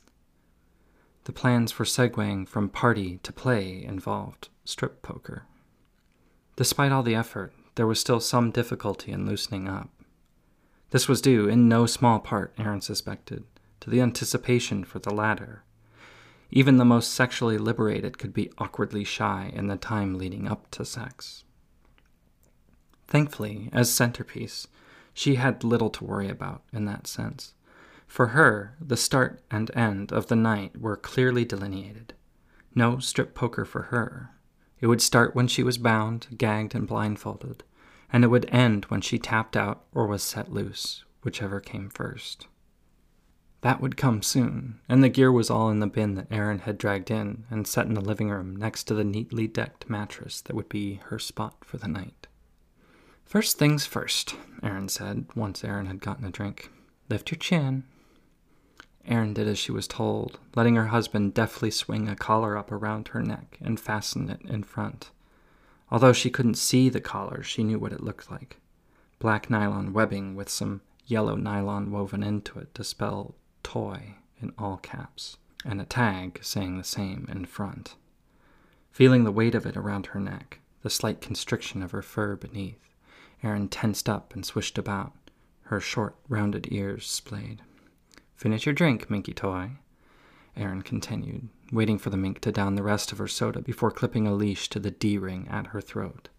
The 1.29 1.33
plans 1.33 1.71
for 1.71 1.83
segueing 1.83 2.47
from 2.47 2.69
party 2.69 3.19
to 3.21 3.31
play 3.31 3.83
involved 3.83 4.49
strip 4.65 5.03
poker. 5.03 5.43
Despite 6.55 6.91
all 6.91 7.03
the 7.03 7.13
effort, 7.13 7.53
there 7.75 7.85
was 7.85 7.99
still 7.99 8.19
some 8.19 8.49
difficulty 8.49 9.11
in 9.11 9.27
loosening 9.27 9.67
up. 9.67 9.91
This 10.89 11.07
was 11.07 11.21
due, 11.21 11.47
in 11.47 11.69
no 11.69 11.85
small 11.85 12.17
part, 12.17 12.55
Aaron 12.57 12.81
suspected, 12.81 13.43
to 13.81 13.91
the 13.91 14.01
anticipation 14.01 14.83
for 14.83 14.97
the 14.97 15.13
latter. 15.13 15.61
Even 16.49 16.77
the 16.77 16.83
most 16.83 17.13
sexually 17.13 17.59
liberated 17.59 18.17
could 18.17 18.33
be 18.33 18.51
awkwardly 18.57 19.03
shy 19.03 19.51
in 19.53 19.67
the 19.67 19.75
time 19.75 20.17
leading 20.17 20.47
up 20.47 20.71
to 20.71 20.83
sex. 20.83 21.43
Thankfully, 23.07 23.69
as 23.71 23.93
centerpiece, 23.93 24.65
she 25.13 25.35
had 25.35 25.63
little 25.63 25.91
to 25.91 26.03
worry 26.03 26.27
about 26.27 26.63
in 26.73 26.85
that 26.85 27.05
sense. 27.05 27.53
For 28.09 28.29
her, 28.29 28.75
the 28.81 28.97
start 28.97 29.41
and 29.49 29.71
end 29.75 30.11
of 30.11 30.27
the 30.27 30.35
night 30.35 30.81
were 30.81 30.97
clearly 30.97 31.45
delineated. 31.45 32.15
No 32.75 32.97
strip 32.97 33.35
poker 33.35 33.63
for 33.63 33.83
her. 33.83 34.31
It 34.81 34.87
would 34.87 35.01
start 35.01 35.35
when 35.35 35.47
she 35.47 35.63
was 35.63 35.77
bound, 35.77 36.27
gagged, 36.35 36.73
and 36.73 36.87
blindfolded, 36.87 37.63
and 38.11 38.23
it 38.23 38.27
would 38.27 38.49
end 38.49 38.85
when 38.85 39.01
she 39.01 39.19
tapped 39.19 39.55
out 39.55 39.85
or 39.93 40.07
was 40.07 40.23
set 40.23 40.51
loose, 40.51 41.05
whichever 41.21 41.59
came 41.59 41.89
first. 41.89 42.47
That 43.61 43.79
would 43.79 43.95
come 43.95 44.21
soon, 44.23 44.79
and 44.89 45.03
the 45.03 45.09
gear 45.09 45.31
was 45.31 45.49
all 45.49 45.69
in 45.69 45.79
the 45.79 45.87
bin 45.87 46.15
that 46.15 46.31
Aaron 46.31 46.59
had 46.59 46.77
dragged 46.77 47.11
in 47.11 47.45
and 47.49 47.67
set 47.67 47.85
in 47.85 47.93
the 47.93 48.01
living 48.01 48.29
room 48.29 48.55
next 48.55 48.85
to 48.85 48.95
the 48.95 49.03
neatly 49.03 49.47
decked 49.47 49.89
mattress 49.89 50.41
that 50.41 50.55
would 50.55 50.69
be 50.69 50.95
her 51.05 51.19
spot 51.19 51.63
for 51.63 51.77
the 51.77 51.87
night. 51.87 52.27
First 53.23 53.59
things 53.59 53.85
first, 53.85 54.35
Aaron 54.63 54.89
said, 54.89 55.25
once 55.35 55.63
Aaron 55.63 55.85
had 55.85 56.01
gotten 56.01 56.25
a 56.25 56.31
drink. 56.31 56.71
Lift 57.09 57.31
your 57.31 57.37
chin. 57.37 57.83
Aaron 59.09 59.33
did 59.33 59.47
as 59.47 59.59
she 59.59 59.73
was 59.73 59.87
told, 59.87 60.39
letting 60.55 60.75
her 60.75 60.87
husband 60.87 61.33
deftly 61.33 61.71
swing 61.71 62.07
a 62.07 62.15
collar 62.15 62.55
up 62.55 62.71
around 62.71 63.09
her 63.09 63.21
neck 63.21 63.57
and 63.59 63.77
fasten 63.77 64.29
it 64.29 64.41
in 64.45 64.63
front. 64.63 65.11
Although 65.91 66.13
she 66.13 66.29
couldn't 66.29 66.55
see 66.55 66.87
the 66.87 67.01
collar, 67.01 67.43
she 67.43 67.63
knew 67.63 67.79
what 67.79 67.91
it 67.91 68.03
looked 68.03 68.31
like 68.31 68.57
black 69.19 69.49
nylon 69.49 69.91
webbing 69.91 70.33
with 70.33 70.49
some 70.49 70.81
yellow 71.05 71.35
nylon 71.35 71.91
woven 71.91 72.23
into 72.23 72.57
it 72.57 72.73
to 72.73 72.83
spell 72.83 73.35
toy 73.63 74.15
in 74.41 74.53
all 74.57 74.77
caps, 74.77 75.37
and 75.65 75.81
a 75.81 75.85
tag 75.85 76.39
saying 76.41 76.77
the 76.77 76.83
same 76.83 77.27
in 77.29 77.45
front. 77.45 77.95
Feeling 78.91 79.25
the 79.25 79.31
weight 79.31 79.53
of 79.53 79.65
it 79.65 79.75
around 79.75 80.07
her 80.07 80.19
neck, 80.19 80.59
the 80.81 80.89
slight 80.89 81.19
constriction 81.19 81.83
of 81.83 81.91
her 81.91 82.01
fur 82.01 82.37
beneath, 82.37 82.79
Aaron 83.43 83.67
tensed 83.67 84.07
up 84.07 84.33
and 84.33 84.45
swished 84.45 84.77
about, 84.77 85.11
her 85.63 85.81
short, 85.81 86.15
rounded 86.29 86.67
ears 86.71 87.05
splayed. 87.05 87.61
Finish 88.39 88.65
your 88.65 88.73
drink, 88.73 89.09
Minky 89.09 89.33
Toy. 89.33 89.71
Aaron 90.55 90.81
continued, 90.81 91.49
waiting 91.73 91.97
for 91.97 92.09
the 92.09 92.15
mink 92.15 92.39
to 92.39 92.53
down 92.53 92.75
the 92.75 92.83
rest 92.83 93.11
of 93.11 93.17
her 93.17 93.27
soda 93.27 93.61
before 93.61 93.91
clipping 93.91 94.25
a 94.25 94.33
leash 94.33 94.69
to 94.69 94.79
the 94.79 94.91
D 94.91 95.17
ring 95.17 95.45
at 95.49 95.67
her 95.67 95.81
throat. 95.81 96.29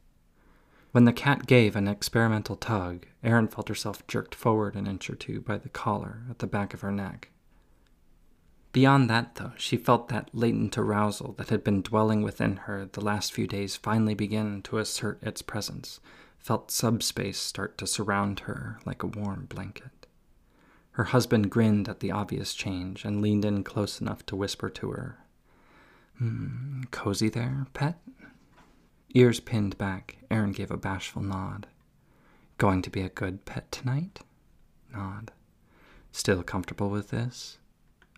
When 0.92 1.04
the 1.04 1.12
cat 1.12 1.47
gave 1.47 1.76
an 1.76 1.87
experimental 1.87 2.57
tug, 2.57 3.04
Aaron 3.23 3.49
felt 3.49 3.69
herself 3.69 4.07
jerked 4.07 4.35
forward 4.35 4.76
an 4.76 4.87
inch 4.87 5.11
or 5.11 5.14
two 5.14 5.42
by 5.42 5.59
the 5.59 5.69
collar 5.69 6.23
at 6.30 6.38
the 6.38 6.47
back 6.47 6.73
of 6.73 6.80
her 6.80 6.90
neck. 6.90 7.28
Beyond 8.73 9.11
that, 9.11 9.35
though, 9.35 9.52
she 9.59 9.76
felt 9.76 10.09
that 10.09 10.30
latent 10.33 10.78
arousal 10.78 11.35
that 11.35 11.50
had 11.50 11.62
been 11.62 11.83
dwelling 11.83 12.23
within 12.23 12.57
her 12.64 12.88
the 12.90 13.04
last 13.04 13.30
few 13.30 13.47
days 13.47 13.76
finally 13.76 14.14
begin 14.14 14.62
to 14.62 14.78
assert 14.78 15.23
its 15.23 15.42
presence, 15.42 16.00
felt 16.38 16.71
subspace 16.71 17.38
start 17.38 17.76
to 17.76 17.87
surround 17.87 18.40
her 18.40 18.80
like 18.87 19.02
a 19.02 19.07
warm 19.07 19.45
blanket. 19.50 20.00
Her 20.93 21.05
husband 21.05 21.51
grinned 21.51 21.89
at 21.89 22.01
the 22.01 22.11
obvious 22.11 22.55
change 22.55 23.05
and 23.05 23.23
leaned 23.23 23.45
in 23.45 23.65
close 23.65 24.01
enough 24.01 24.27
to 24.27 24.37
whisper 24.37 24.69
to 24.71 24.91
her, 24.91 25.19
hmm, 26.19 26.83
Cozy 26.91 27.29
there, 27.29 27.67
pet? 27.73 27.99
Ears 29.15 29.41
pinned 29.41 29.79
back, 29.79 30.19
Aaron 30.31 30.53
gave 30.53 30.71
a 30.71 30.77
bashful 30.77 31.23
nod. 31.23 31.67
Going 32.59 32.83
to 32.83 32.91
be 32.91 33.01
a 33.01 33.09
good 33.09 33.45
pet 33.45 33.71
tonight? 33.73 34.21
Nod. 34.93 35.33
Still 36.13 36.43
comfortable 36.43 36.91
with 36.91 37.09
this? 37.09 37.59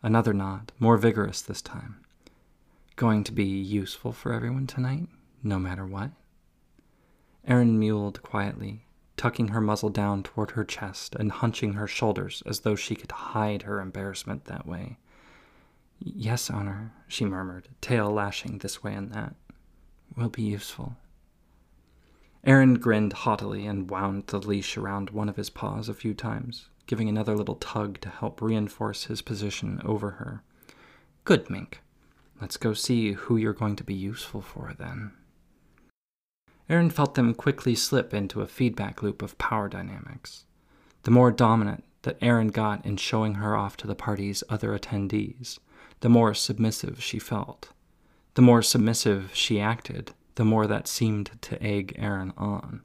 Another 0.03 0.33
nod, 0.33 0.73
more 0.79 0.97
vigorous 0.97 1.41
this 1.43 1.63
time. 1.63 2.01
Going 2.97 3.23
to 3.25 3.33
be 3.33 3.45
useful 3.45 4.13
for 4.13 4.33
everyone 4.33 4.67
tonight, 4.67 5.09
no 5.43 5.59
matter 5.59 5.87
what? 5.87 6.11
Aaron 7.47 7.79
mewled 7.79 8.23
quietly, 8.23 8.85
tucking 9.17 9.49
her 9.49 9.61
muzzle 9.61 9.91
down 9.91 10.23
toward 10.23 10.53
her 10.53 10.65
chest 10.65 11.15
and 11.15 11.33
hunching 11.33 11.75
her 11.75 11.87
shoulders 11.87 12.43
as 12.47 12.61
though 12.61 12.77
she 12.77 12.95
could 12.95 13.13
hide 13.13 13.63
her 13.63 13.81
embarrassment 13.81 14.47
that 14.47 14.67
way. 14.67 14.99
Yes, 15.99 16.51
Honor, 16.51 16.93
she 17.07 17.25
murmured, 17.25 17.69
tail 17.81 18.11
lashing 18.11 18.59
this 18.59 18.83
way 18.83 18.95
and 18.95 19.13
that 19.13 19.35
will 20.17 20.29
be 20.29 20.43
useful. 20.43 20.97
Aaron 22.45 22.75
grinned 22.75 23.13
haughtily 23.13 23.67
and 23.67 23.89
wound 23.89 24.27
the 24.27 24.39
leash 24.39 24.77
around 24.77 25.11
one 25.11 25.29
of 25.29 25.37
his 25.37 25.49
paws 25.49 25.89
a 25.89 25.95
few 25.95 26.13
times, 26.13 26.69
giving 26.87 27.09
another 27.09 27.37
little 27.37 27.55
tug 27.55 28.01
to 28.01 28.09
help 28.09 28.43
reinforce 28.43 29.05
his 29.05 29.23
position 29.23 29.81
over 29.85 30.13
her. 30.13 30.43
Good, 31.25 31.49
Mink. 31.49 31.81
Let's 32.41 32.57
go 32.57 32.73
see 32.73 33.13
who 33.13 33.37
you're 33.37 33.53
going 33.53 33.77
to 33.77 33.85
be 33.85 33.95
useful 33.95 34.41
for 34.41 34.75
then. 34.77 35.13
Aaron 36.73 36.89
felt 36.89 37.17
them 37.17 37.35
quickly 37.35 37.75
slip 37.75 38.15
into 38.15 38.41
a 38.41 38.47
feedback 38.47 39.03
loop 39.03 39.21
of 39.21 39.37
power 39.37 39.69
dynamics. 39.69 40.47
The 41.03 41.11
more 41.11 41.31
dominant 41.31 41.85
that 42.01 42.17
Aaron 42.23 42.49
got 42.49 42.87
in 42.87 42.97
showing 42.97 43.35
her 43.35 43.55
off 43.55 43.77
to 43.77 43.87
the 43.87 43.95
party's 43.95 44.43
other 44.49 44.71
attendees, 44.71 45.59
the 46.01 46.09
more 46.09 46.33
submissive 46.33 47.03
she 47.03 47.19
felt. 47.19 47.69
The 48.37 48.41
more 48.41 48.63
submissive 48.63 49.33
she 49.35 49.61
acted, 49.61 50.13
the 50.37 50.47
more 50.47 50.67
that 50.67 50.89
seemed 50.89 51.33
to 51.43 51.63
egg 51.63 51.95
Aaron 51.99 52.33
on. 52.39 52.81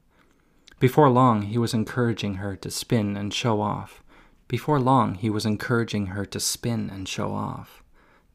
Before 0.78 1.08
long, 1.08 1.40
he 1.40 1.56
was 1.56 1.72
encouraging 1.72 2.34
her 2.34 2.56
to 2.56 2.70
spin 2.70 3.16
and 3.16 3.32
show 3.32 3.62
off. 3.62 4.02
Before 4.48 4.78
long, 4.78 5.14
he 5.14 5.30
was 5.30 5.46
encouraging 5.46 6.08
her 6.08 6.26
to 6.26 6.40
spin 6.40 6.90
and 6.90 7.08
show 7.08 7.32
off, 7.32 7.82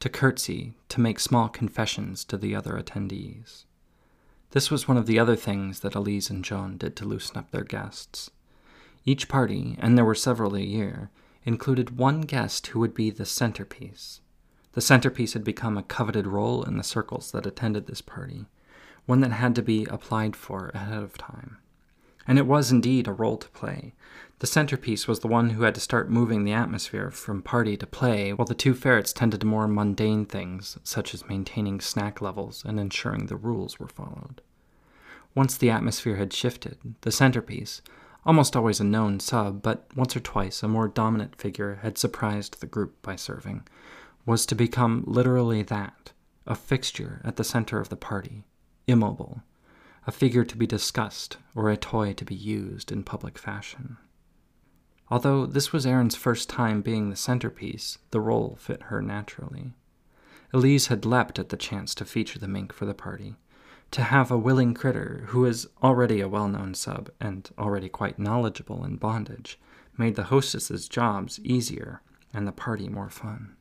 to 0.00 0.08
curtsy, 0.08 0.74
to 0.88 1.00
make 1.00 1.20
small 1.20 1.48
confessions 1.48 2.24
to 2.24 2.36
the 2.36 2.56
other 2.56 2.72
attendees. 2.72 3.66
This 4.54 4.70
was 4.70 4.86
one 4.86 4.96
of 4.96 5.06
the 5.06 5.18
other 5.18 5.34
things 5.34 5.80
that 5.80 5.96
Elise 5.96 6.30
and 6.30 6.44
Joan 6.44 6.76
did 6.76 6.94
to 6.96 7.04
loosen 7.04 7.36
up 7.36 7.50
their 7.50 7.64
guests. 7.64 8.30
Each 9.04 9.28
party, 9.28 9.76
and 9.80 9.98
there 9.98 10.04
were 10.04 10.14
several 10.14 10.54
a 10.54 10.60
year, 10.60 11.10
included 11.44 11.98
one 11.98 12.20
guest 12.20 12.68
who 12.68 12.78
would 12.78 12.94
be 12.94 13.10
the 13.10 13.26
centerpiece, 13.26 14.20
the 14.74 14.80
centerpiece 14.80 15.32
had 15.32 15.42
become 15.42 15.76
a 15.76 15.82
coveted 15.82 16.26
role 16.26 16.62
in 16.62 16.76
the 16.76 16.84
circles 16.84 17.32
that 17.32 17.46
attended 17.46 17.86
this 17.86 18.00
party, 18.00 18.46
one 19.06 19.20
that 19.20 19.32
had 19.32 19.56
to 19.56 19.62
be 19.62 19.86
applied 19.86 20.36
for 20.36 20.70
ahead 20.72 21.02
of 21.02 21.18
time. 21.18 21.58
And 22.26 22.38
it 22.38 22.46
was 22.46 22.70
indeed 22.70 23.08
a 23.08 23.12
role 23.12 23.36
to 23.38 23.48
play. 23.48 23.94
The 24.40 24.46
centerpiece 24.46 25.06
was 25.06 25.20
the 25.20 25.28
one 25.28 25.50
who 25.50 25.62
had 25.62 25.74
to 25.76 25.80
start 25.80 26.10
moving 26.10 26.44
the 26.44 26.52
atmosphere 26.52 27.10
from 27.10 27.40
party 27.40 27.76
to 27.76 27.86
play, 27.86 28.32
while 28.32 28.46
the 28.46 28.54
two 28.54 28.74
ferrets 28.74 29.12
tended 29.12 29.40
to 29.40 29.46
more 29.46 29.68
mundane 29.68 30.26
things, 30.26 30.76
such 30.82 31.14
as 31.14 31.28
maintaining 31.28 31.80
snack 31.80 32.20
levels 32.20 32.64
and 32.64 32.78
ensuring 32.78 33.26
the 33.26 33.36
rules 33.36 33.78
were 33.78 33.88
followed. 33.88 34.40
Once 35.34 35.56
the 35.56 35.70
atmosphere 35.70 36.16
had 36.16 36.32
shifted, 36.32 36.78
the 37.02 37.12
centerpiece, 37.12 37.80
almost 38.26 38.56
always 38.56 38.80
a 38.80 38.84
known 38.84 39.20
sub, 39.20 39.62
but 39.62 39.86
once 39.96 40.16
or 40.16 40.20
twice 40.20 40.62
a 40.62 40.68
more 40.68 40.88
dominant 40.88 41.36
figure 41.36 41.80
had 41.82 41.96
surprised 41.96 42.60
the 42.60 42.66
group 42.66 43.00
by 43.02 43.16
serving, 43.16 43.62
was 44.26 44.46
to 44.46 44.54
become 44.54 45.04
literally 45.06 45.62
that 45.62 46.12
a 46.46 46.54
fixture 46.54 47.20
at 47.24 47.36
the 47.36 47.44
center 47.44 47.80
of 47.80 47.88
the 47.88 47.96
party, 47.96 48.44
immobile, 48.86 49.42
a 50.06 50.12
figure 50.12 50.44
to 50.44 50.56
be 50.56 50.66
discussed 50.66 51.38
or 51.54 51.70
a 51.70 51.76
toy 51.76 52.12
to 52.12 52.24
be 52.24 52.34
used 52.34 52.92
in 52.92 53.02
public 53.02 53.38
fashion. 53.38 53.96
Although 55.10 55.46
this 55.46 55.72
was 55.72 55.86
Aaron's 55.86 56.16
first 56.16 56.48
time 56.48 56.80
being 56.80 57.10
the 57.10 57.16
centerpiece, 57.16 57.98
the 58.10 58.20
role 58.20 58.56
fit 58.60 58.84
her 58.84 59.02
naturally. 59.02 59.74
Elise 60.52 60.86
had 60.86 61.04
leapt 61.04 61.38
at 61.38 61.50
the 61.50 61.56
chance 61.56 61.94
to 61.96 62.04
feature 62.04 62.38
the 62.38 62.48
mink 62.48 62.72
for 62.72 62.86
the 62.86 62.94
party, 62.94 63.36
to 63.90 64.02
have 64.02 64.30
a 64.30 64.38
willing 64.38 64.72
critter 64.72 65.24
who 65.28 65.44
is 65.44 65.68
already 65.82 66.20
a 66.20 66.28
well 66.28 66.48
known 66.48 66.74
sub 66.74 67.10
and 67.20 67.50
already 67.58 67.88
quite 67.88 68.18
knowledgeable 68.18 68.84
in 68.84 68.96
bondage 68.96 69.58
made 69.96 70.16
the 70.16 70.24
hostess's 70.24 70.88
jobs 70.88 71.38
easier 71.40 72.02
and 72.32 72.46
the 72.46 72.52
party 72.52 72.88
more 72.88 73.10
fun. 73.10 73.56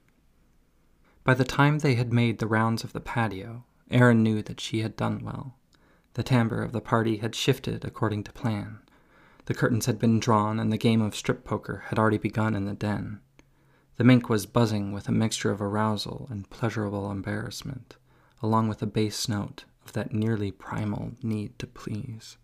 By 1.23 1.33
the 1.33 1.43
time 1.43 1.79
they 1.79 1.95
had 1.95 2.11
made 2.11 2.39
the 2.39 2.47
rounds 2.47 2.83
of 2.83 2.93
the 2.93 2.99
patio, 2.99 3.65
Aaron 3.91 4.23
knew 4.23 4.41
that 4.43 4.59
she 4.59 4.81
had 4.81 4.95
done 4.95 5.23
well. 5.23 5.55
The 6.15 6.23
timbre 6.23 6.61
of 6.61 6.71
the 6.71 6.81
party 6.81 7.17
had 7.17 7.35
shifted 7.35 7.85
according 7.85 8.23
to 8.25 8.33
plan. 8.33 8.79
The 9.45 9.53
curtains 9.53 9.87
had 9.87 9.99
been 9.99 10.19
drawn, 10.19 10.59
and 10.59 10.71
the 10.71 10.77
game 10.77 11.01
of 11.01 11.15
strip 11.15 11.43
poker 11.43 11.83
had 11.87 11.99
already 11.99 12.17
begun 12.17 12.55
in 12.55 12.65
the 12.65 12.73
den. 12.73 13.19
The 13.97 14.03
mink 14.03 14.29
was 14.29 14.45
buzzing 14.45 14.91
with 14.91 15.07
a 15.07 15.11
mixture 15.11 15.51
of 15.51 15.61
arousal 15.61 16.27
and 16.31 16.49
pleasurable 16.49 17.11
embarrassment, 17.11 17.97
along 18.41 18.69
with 18.69 18.81
a 18.81 18.87
bass 18.87 19.27
note 19.27 19.65
of 19.85 19.93
that 19.93 20.13
nearly 20.13 20.51
primal 20.51 21.13
need 21.21 21.59
to 21.59 21.67
please. 21.67 22.37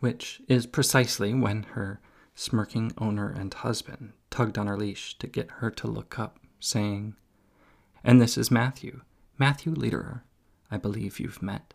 Which 0.00 0.42
is 0.48 0.66
precisely 0.66 1.34
when 1.34 1.64
her 1.74 2.00
smirking 2.34 2.92
owner 2.98 3.28
and 3.28 3.52
husband 3.54 4.12
tugged 4.30 4.58
on 4.58 4.66
her 4.66 4.76
leash 4.76 5.16
to 5.18 5.26
get 5.26 5.50
her 5.52 5.70
to 5.70 5.86
look 5.86 6.18
up, 6.18 6.40
saying, 6.58 7.14
And 8.02 8.20
this 8.20 8.36
is 8.36 8.50
Matthew, 8.50 9.02
Matthew 9.38 9.72
Lederer. 9.72 10.24
I 10.70 10.78
believe 10.78 11.20
you've 11.20 11.42
met. 11.42 11.74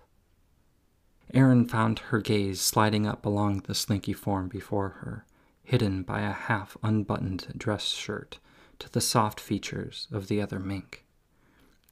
Erin 1.33 1.67
found 1.67 1.99
her 1.99 2.19
gaze 2.19 2.59
sliding 2.59 3.05
up 3.05 3.25
along 3.25 3.59
the 3.61 3.75
slinky 3.75 4.13
form 4.13 4.47
before 4.47 4.89
her, 5.01 5.25
hidden 5.63 6.01
by 6.01 6.21
a 6.21 6.31
half 6.31 6.75
unbuttoned 6.81 7.53
dress 7.55 7.85
shirt 7.85 8.39
to 8.79 8.91
the 8.91 9.01
soft 9.01 9.39
features 9.39 10.07
of 10.11 10.27
the 10.27 10.41
other 10.41 10.59
mink. 10.59 11.05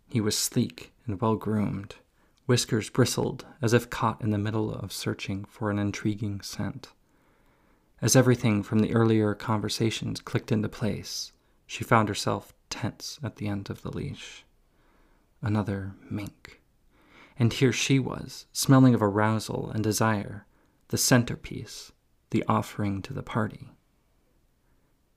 He 0.09 0.21
was 0.21 0.37
sleek 0.37 0.93
and 1.05 1.21
well 1.21 1.35
groomed. 1.35 1.95
Whiskers 2.45 2.89
bristled 2.89 3.45
as 3.61 3.73
if 3.73 3.89
caught 3.89 4.21
in 4.21 4.31
the 4.31 4.37
middle 4.37 4.73
of 4.73 4.93
searching 4.93 5.43
for 5.45 5.69
an 5.69 5.77
intriguing 5.77 6.41
scent. 6.41 6.93
As 8.01 8.15
everything 8.15 8.63
from 8.63 8.79
the 8.79 8.93
earlier 8.93 9.35
conversations 9.35 10.21
clicked 10.21 10.51
into 10.51 10.69
place, 10.69 11.33
she 11.65 11.83
found 11.83 12.07
herself 12.07 12.53
tense 12.69 13.19
at 13.21 13.35
the 13.35 13.47
end 13.47 13.69
of 13.69 13.81
the 13.81 13.91
leash. 13.91 14.45
Another 15.41 15.93
mink. 16.09 16.61
And 17.39 17.53
here 17.53 17.71
she 17.71 17.99
was, 17.99 18.47
smelling 18.51 18.93
of 18.95 19.01
arousal 19.01 19.69
and 19.69 19.83
desire, 19.83 20.45
the 20.87 20.97
centerpiece, 20.97 21.91
the 22.31 22.43
offering 22.47 23.01
to 23.03 23.13
the 23.13 23.23
party. 23.23 23.71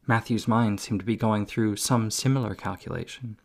Matthew's 0.07 0.49
mind 0.49 0.81
seemed 0.81 1.01
to 1.01 1.07
be 1.07 1.17
going 1.17 1.47
through 1.47 1.77
some 1.77 2.11
similar 2.11 2.55
calculation 2.55 3.39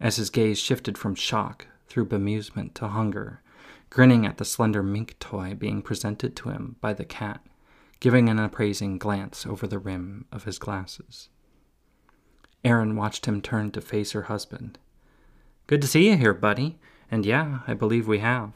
as 0.00 0.16
his 0.16 0.30
gaze 0.30 0.58
shifted 0.58 0.98
from 0.98 1.14
shock 1.14 1.66
through 1.88 2.06
bemusement 2.06 2.74
to 2.74 2.88
hunger, 2.88 3.42
grinning 3.90 4.26
at 4.26 4.38
the 4.38 4.44
slender 4.44 4.82
mink 4.82 5.18
toy 5.18 5.54
being 5.54 5.82
presented 5.82 6.34
to 6.36 6.50
him 6.50 6.76
by 6.80 6.92
the 6.92 7.04
cat, 7.04 7.40
giving 8.00 8.28
an 8.28 8.38
appraising 8.38 8.98
glance 8.98 9.46
over 9.46 9.66
the 9.66 9.78
rim 9.78 10.26
of 10.32 10.44
his 10.44 10.58
glasses. 10.58 11.28
Erin 12.64 12.96
watched 12.96 13.26
him 13.26 13.40
turn 13.40 13.70
to 13.70 13.80
face 13.80 14.12
her 14.12 14.22
husband. 14.22 14.78
Good 15.66 15.80
to 15.82 15.88
see 15.88 16.08
you 16.08 16.16
here, 16.16 16.34
buddy. 16.34 16.78
And 17.10 17.24
yeah, 17.24 17.60
I 17.66 17.74
believe 17.74 18.08
we 18.08 18.18
have. 18.18 18.52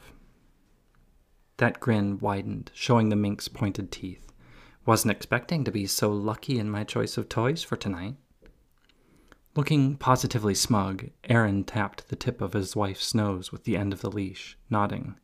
That 1.57 1.79
grin 1.79 2.19
widened, 2.19 2.71
showing 2.73 3.09
the 3.09 3.15
mink's 3.15 3.47
pointed 3.47 3.91
teeth. 3.91 4.31
Wasn't 4.85 5.11
expecting 5.11 5.63
to 5.63 5.71
be 5.71 5.85
so 5.85 6.11
lucky 6.11 6.57
in 6.57 6.69
my 6.69 6.83
choice 6.83 7.17
of 7.17 7.29
toys 7.29 7.63
for 7.63 7.75
tonight. 7.75 8.15
Looking 9.55 9.97
positively 9.97 10.55
smug, 10.55 11.09
Aaron 11.25 11.63
tapped 11.63 12.07
the 12.07 12.15
tip 12.15 12.41
of 12.41 12.53
his 12.53 12.75
wife's 12.75 13.13
nose 13.13 13.51
with 13.51 13.65
the 13.65 13.77
end 13.77 13.93
of 13.93 14.01
the 14.01 14.09
leash, 14.09 14.57
nodding. 14.69 15.15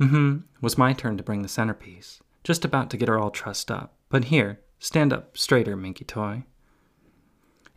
Mm-hmm, 0.00 0.38
was 0.60 0.78
my 0.78 0.92
turn 0.92 1.16
to 1.16 1.22
bring 1.22 1.42
the 1.42 1.48
centerpiece. 1.48 2.20
Just 2.44 2.64
about 2.64 2.88
to 2.90 2.96
get 2.96 3.08
her 3.08 3.18
all 3.18 3.30
trussed 3.30 3.70
up. 3.70 3.94
But 4.08 4.26
here, 4.26 4.60
stand 4.78 5.12
up 5.12 5.36
straighter, 5.36 5.76
Minky 5.76 6.04
Toy. 6.04 6.44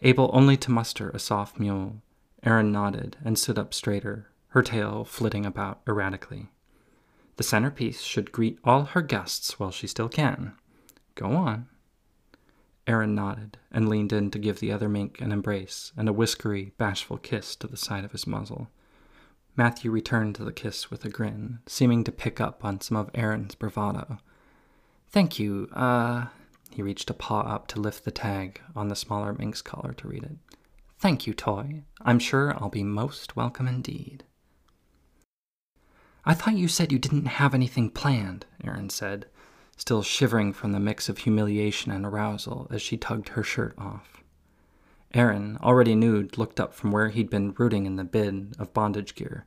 Able 0.01 0.29
only 0.33 0.55
to 0.57 0.71
muster 0.71 1.09
a 1.09 1.19
soft 1.19 1.59
mew, 1.59 2.01
Aaron 2.43 2.71
nodded 2.71 3.17
and 3.23 3.37
stood 3.37 3.57
up 3.57 3.73
straighter, 3.73 4.29
her 4.55 4.63
tail 4.63 5.03
flitting 5.03 5.45
about 5.45 5.81
erratically. 5.85 6.47
The 7.35 7.43
centerpiece 7.43 8.01
should 8.01 8.31
greet 8.31 8.57
all 8.63 8.85
her 8.85 9.01
guests 9.01 9.59
while 9.59 9.69
she 9.69 9.85
still 9.85 10.07
can. 10.07 10.53
Go 11.13 11.33
on. 11.33 11.67
Aaron 12.87 13.13
nodded 13.13 13.57
and 13.69 13.89
leaned 13.89 14.13
in 14.13 14.31
to 14.31 14.39
give 14.39 14.61
the 14.61 14.71
other 14.71 14.87
mink 14.87 15.19
an 15.19 15.33
embrace 15.33 15.91
and 15.97 16.07
a 16.07 16.13
whiskery, 16.13 16.71
bashful 16.77 17.17
kiss 17.17 17.53
to 17.57 17.67
the 17.67 17.75
side 17.75 18.05
of 18.05 18.13
his 18.13 18.25
muzzle. 18.25 18.69
Matthew 19.57 19.91
returned 19.91 20.35
to 20.35 20.45
the 20.45 20.53
kiss 20.53 20.89
with 20.89 21.03
a 21.03 21.09
grin, 21.09 21.59
seeming 21.67 22.05
to 22.05 22.11
pick 22.13 22.39
up 22.39 22.63
on 22.63 22.79
some 22.79 22.95
of 22.95 23.09
Aaron's 23.13 23.55
bravado. 23.55 24.19
Thank 25.09 25.37
you, 25.37 25.67
uh. 25.73 26.27
He 26.71 26.81
reached 26.81 27.09
a 27.09 27.13
paw 27.13 27.41
up 27.41 27.67
to 27.67 27.81
lift 27.81 28.05
the 28.05 28.11
tag 28.11 28.61
on 28.73 28.87
the 28.87 28.95
smaller 28.95 29.33
mink's 29.33 29.61
collar 29.61 29.91
to 29.93 30.07
read 30.07 30.23
it. 30.23 30.37
Thank 30.97 31.27
you, 31.27 31.33
Toy. 31.33 31.83
I'm 32.01 32.19
sure 32.19 32.53
I'll 32.53 32.69
be 32.69 32.83
most 32.83 33.35
welcome 33.35 33.67
indeed. 33.67 34.23
I 36.25 36.33
thought 36.33 36.57
you 36.57 36.67
said 36.67 36.91
you 36.91 36.97
didn't 36.97 37.25
have 37.25 37.53
anything 37.53 37.91
planned, 37.91 38.47
Erin 38.63 38.89
said, 38.89 39.27
still 39.77 40.01
shivering 40.01 40.53
from 40.53 40.71
the 40.71 40.79
mix 40.79 41.07
of 41.07 41.19
humiliation 41.19 41.91
and 41.91 42.05
arousal 42.05 42.67
as 42.71 42.81
she 42.81 42.97
tugged 42.97 43.29
her 43.29 43.43
shirt 43.43 43.75
off. 43.77 44.23
Erin, 45.13 45.57
already 45.61 45.95
nude, 45.95 46.37
looked 46.37 46.59
up 46.59 46.73
from 46.73 46.91
where 46.91 47.09
he'd 47.09 47.29
been 47.29 47.53
rooting 47.53 47.85
in 47.85 47.95
the 47.95 48.03
bin 48.03 48.53
of 48.57 48.73
bondage 48.73 49.13
gear. 49.13 49.45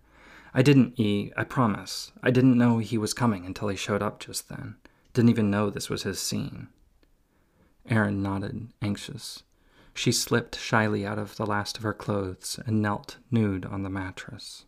I 0.55 0.63
didn't, 0.63 0.99
E, 0.99 1.33
I 1.37 1.45
promise. 1.45 2.13
I 2.23 2.31
didn't 2.31 2.57
know 2.57 2.79
he 2.79 2.97
was 2.97 3.13
coming 3.13 3.45
until 3.45 3.69
he 3.69 3.77
showed 3.77 4.03
up 4.03 4.21
just 4.21 4.49
then. 4.49 4.77
Didn't 5.13 5.31
even 5.31 5.51
know 5.51 5.69
this 5.71 5.91
was 5.91 6.05
his 6.05 6.21
scene. 6.21 6.69
Erin 7.87 8.23
nodded, 8.23 8.69
anxious. 8.81 9.43
She 9.95 10.13
slipped 10.13 10.57
shyly 10.57 11.05
out 11.05 11.19
of 11.19 11.37
the 11.37 11.47
last 11.47 11.77
of 11.77 11.83
her 11.83 11.93
clothes 11.93 12.61
and 12.67 12.81
knelt 12.81 13.17
nude 13.31 13.67
on 13.67 13.83
the 13.83 13.91
mattress. 13.91 14.65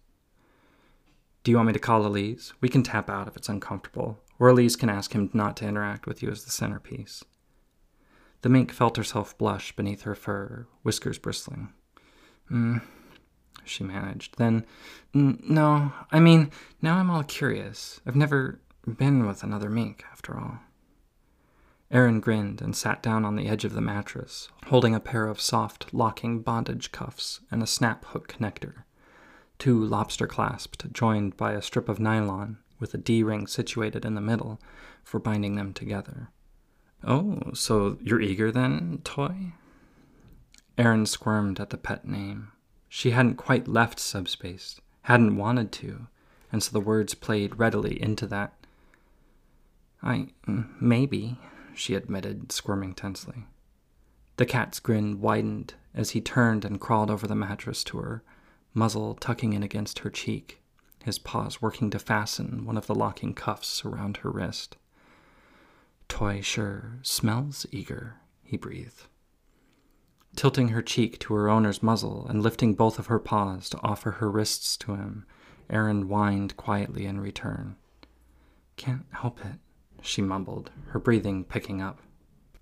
Do 1.51 1.53
you 1.53 1.57
want 1.57 1.67
me 1.67 1.73
to 1.73 1.81
call 1.81 2.07
Elise? 2.07 2.53
We 2.61 2.69
can 2.69 2.85
tap 2.85 3.11
out 3.11 3.27
if 3.27 3.37
it's 3.37 3.49
uncomfortable, 3.49 4.21
or 4.39 4.51
Elise 4.51 4.77
can 4.77 4.89
ask 4.89 5.13
him 5.13 5.31
not 5.33 5.57
to 5.57 5.67
interact 5.67 6.07
with 6.07 6.23
you 6.23 6.31
as 6.31 6.45
the 6.45 6.51
centerpiece. 6.53 7.25
The 8.43 8.49
mink 8.49 8.71
felt 8.71 8.97
herself 8.97 9.37
blush 9.37 9.75
beneath 9.75 10.03
her 10.03 10.15
fur, 10.15 10.69
whiskers 10.85 11.19
bristling. 11.19 11.73
Mm, 12.53 12.83
she 13.65 13.83
managed. 13.83 14.39
Then, 14.39 14.65
no, 15.13 15.93
I 16.13 16.21
mean, 16.21 16.53
now 16.83 16.99
I'm 16.99 17.11
all 17.11 17.25
curious. 17.25 18.01
I've 18.07 18.15
never 18.15 18.61
been 18.87 19.27
with 19.27 19.43
another 19.43 19.69
mink, 19.69 20.05
after 20.13 20.39
all. 20.39 20.61
Aaron 21.91 22.21
grinned 22.21 22.63
and 22.63 22.77
sat 22.77 23.03
down 23.03 23.25
on 23.25 23.35
the 23.35 23.49
edge 23.49 23.65
of 23.65 23.73
the 23.73 23.81
mattress, 23.81 24.51
holding 24.67 24.95
a 24.95 25.01
pair 25.01 25.27
of 25.27 25.41
soft, 25.41 25.93
locking 25.93 26.43
bondage 26.43 26.93
cuffs 26.93 27.41
and 27.51 27.61
a 27.61 27.67
snap 27.67 28.05
hook 28.05 28.33
connector 28.33 28.85
two 29.61 29.79
lobster 29.79 30.27
clasped, 30.27 30.92
joined 30.92 31.37
by 31.37 31.53
a 31.53 31.62
strip 31.62 31.88
of 31.88 32.01
nylon 32.01 32.59
with 32.81 32.94
a 32.94 32.99
D 32.99 33.23
ring 33.23 33.46
situated 33.46 34.05
in 34.05 34.16
the 34.16 34.20
middle 34.20 34.61
for 35.05 35.20
binding 35.20 35.55
them 35.55 35.73
together. 35.73 36.31
Oh, 37.05 37.38
so 37.55 37.99
you're 38.03 38.20
eager 38.20 38.51
then, 38.51 39.01
Toy? 39.05 39.53
Erin 40.77 41.07
squirmed 41.07 41.61
at 41.61 41.70
the 41.70 41.77
pet 41.77 42.07
name. 42.07 42.53
She 42.88 43.11
hadn't 43.11 43.37
quite 43.37 43.68
left 43.68 44.01
subspace, 44.01 44.81
hadn't 45.03 45.37
wanted 45.37 45.70
to, 45.73 46.09
and 46.51 46.62
so 46.62 46.73
the 46.73 46.81
words 46.81 47.14
played 47.14 47.59
readily 47.59 48.01
into 48.03 48.27
that. 48.27 48.55
I. 50.03 50.29
maybe, 50.81 51.38
she 51.75 51.94
admitted, 51.94 52.51
squirming 52.51 52.94
tensely. 52.94 53.46
The 54.38 54.46
cat's 54.46 54.81
grin 54.81 55.20
widened 55.20 55.75
as 55.94 56.11
he 56.11 56.20
turned 56.23 56.64
and 56.64 56.81
crawled 56.81 57.11
over 57.11 57.27
the 57.27 57.35
mattress 57.35 57.85
to 57.85 57.99
her, 57.99 58.23
muzzle 58.75 59.15
tucking 59.15 59.53
in 59.53 59.63
against 59.63 60.01
her 60.01 60.11
cheek, 60.11 60.63
his 61.05 61.19
paws 61.19 61.61
working 61.61 61.91
to 61.91 61.99
fasten 61.99 62.65
one 62.65 62.77
of 62.77 62.87
the 62.87 62.95
locking 62.95 63.35
cuffs 63.35 63.85
around 63.85 64.19
her 64.19 64.31
wrist. 64.31 64.77
Toy 66.09 66.41
sure 66.41 66.99
smells 67.03 67.67
eager, 67.71 68.17
he 68.43 68.57
breathed. 68.57 69.05
Tilting 70.37 70.69
her 70.69 70.83
cheek 70.83 71.19
to 71.21 71.35
her 71.35 71.49
owner's 71.49 71.83
muzzle 71.83 72.27
and 72.29 72.43
lifting 72.43 72.75
both 72.75 72.99
of 72.99 73.07
her 73.07 73.19
paws 73.19 73.69
to 73.71 73.81
offer 73.83 74.13
her 74.13 74.31
wrists 74.31 74.77
to 74.79 74.95
him, 74.95 75.25
Erin 75.69 76.03
whined 76.03 76.57
quietly 76.57 77.07
in 77.07 77.21
return. 77.21 77.77
Can't 78.77 79.07
help 79.11 79.45
it, 79.45 79.59
she 80.03 80.23
mumbled, 80.23 80.71
her 80.89 80.99
breathing 80.99 81.45
picking 81.45 81.83
up. 81.83 82.01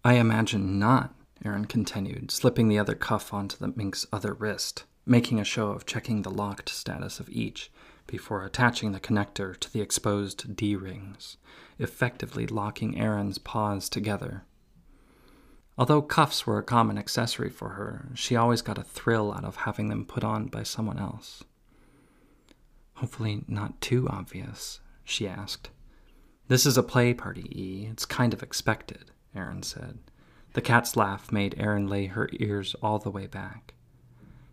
I 0.05 0.15
imagine 0.15 0.79
not, 0.79 1.15
Erin 1.45 1.67
continued, 1.67 2.31
slipping 2.31 2.69
the 2.69 2.79
other 2.79 2.95
cuff 2.95 3.33
onto 3.33 3.57
the 3.57 3.73
mink's 3.77 4.07
other 4.13 4.35
wrist 4.35 4.85
making 5.09 5.41
a 5.41 5.45
show 5.45 5.71
of 5.71 5.87
checking 5.87 6.23
the 6.23 6.31
locked 6.31 6.69
status 6.69 7.19
of 7.19 7.31
each 7.31 7.71
before 8.07 8.45
attaching 8.45 8.93
the 8.93 9.01
connector 9.01 9.59
to 9.59 9.73
the 9.73 9.81
exposed 9.81 10.55
D 10.55 10.77
rings, 10.77 11.37
effectively 11.79 12.47
locking 12.47 12.99
Aaron's 12.99 13.39
paws 13.39 13.89
together. 13.89 14.45
Although 15.79 16.03
cuffs 16.03 16.47
were 16.47 16.59
a 16.59 16.63
common 16.63 16.99
accessory 16.99 17.51
for 17.51 17.71
her, 17.71 18.09
she 18.15 18.37
always 18.37 18.63
got 18.63 18.79
a 18.79 18.83
thrill 18.83 19.33
out 19.33 19.45
of 19.45 19.57
having 19.57 19.89
them 19.89 20.05
put 20.05 20.25
on 20.25 20.47
by 20.47 20.63
someone 20.63 20.99
else. 20.99 21.45
Hopefully, 22.95 23.45
not 23.47 23.81
too 23.81 24.09
obvious, 24.09 24.81
she 25.05 25.29
asked. 25.29 25.71
This 26.49 26.67
is 26.67 26.77
a 26.77 26.83
play 26.83 27.15
party, 27.15 27.47
E. 27.55 27.87
It's 27.91 28.05
kind 28.05 28.35
of 28.35 28.43
expected, 28.43 29.13
Aaron 29.37 29.63
said. 29.63 29.99
The 30.55 30.61
cat's 30.61 30.97
laugh 30.97 31.31
made 31.31 31.55
Aaron 31.59 31.87
lay 31.87 32.07
her 32.07 32.29
ears 32.33 32.75
all 32.83 32.99
the 32.99 33.11
way 33.11 33.27
back. 33.27 33.75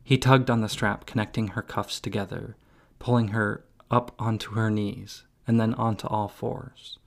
He 0.05 0.19
tugged 0.19 0.51
on 0.51 0.61
the 0.61 0.69
strap 0.69 1.07
connecting 1.07 1.49
her 1.49 1.63
cuffs 1.63 1.99
together, 1.99 2.55
pulling 2.99 3.29
her 3.29 3.65
up 3.89 4.13
onto 4.19 4.51
her 4.51 4.69
knees 4.69 5.23
and 5.47 5.59
then 5.59 5.73
onto 5.73 6.07
all 6.07 6.27
fours, 6.27 6.99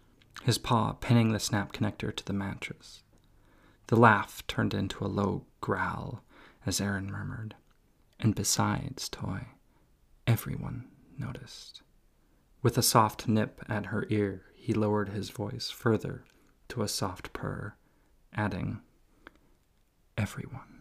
his 0.42 0.58
paw 0.58 0.94
pinning 0.94 1.30
the 1.32 1.38
snap 1.38 1.72
connector 1.72 2.14
to 2.14 2.24
the 2.24 2.32
mattress. 2.32 3.04
The 3.86 3.94
laugh 3.94 4.44
turned 4.48 4.74
into 4.74 5.04
a 5.04 5.06
low 5.06 5.46
growl 5.60 6.24
as 6.66 6.80
Aaron 6.80 7.10
murmured, 7.10 7.54
And 8.18 8.34
besides, 8.34 9.08
Toy, 9.08 9.46
everyone 10.26 10.88
noticed. 11.16 11.82
With 12.62 12.76
a 12.76 12.82
soft 12.82 13.28
nip 13.28 13.64
at 13.68 13.86
her 13.86 14.06
ear, 14.10 14.46
he 14.56 14.74
lowered 14.74 15.10
his 15.10 15.30
voice 15.30 15.70
further 15.70 16.24
to 16.70 16.82
a 16.82 16.88
soft 16.88 17.32
purr, 17.32 17.76
adding, 18.34 18.80
everyone. 20.16 20.77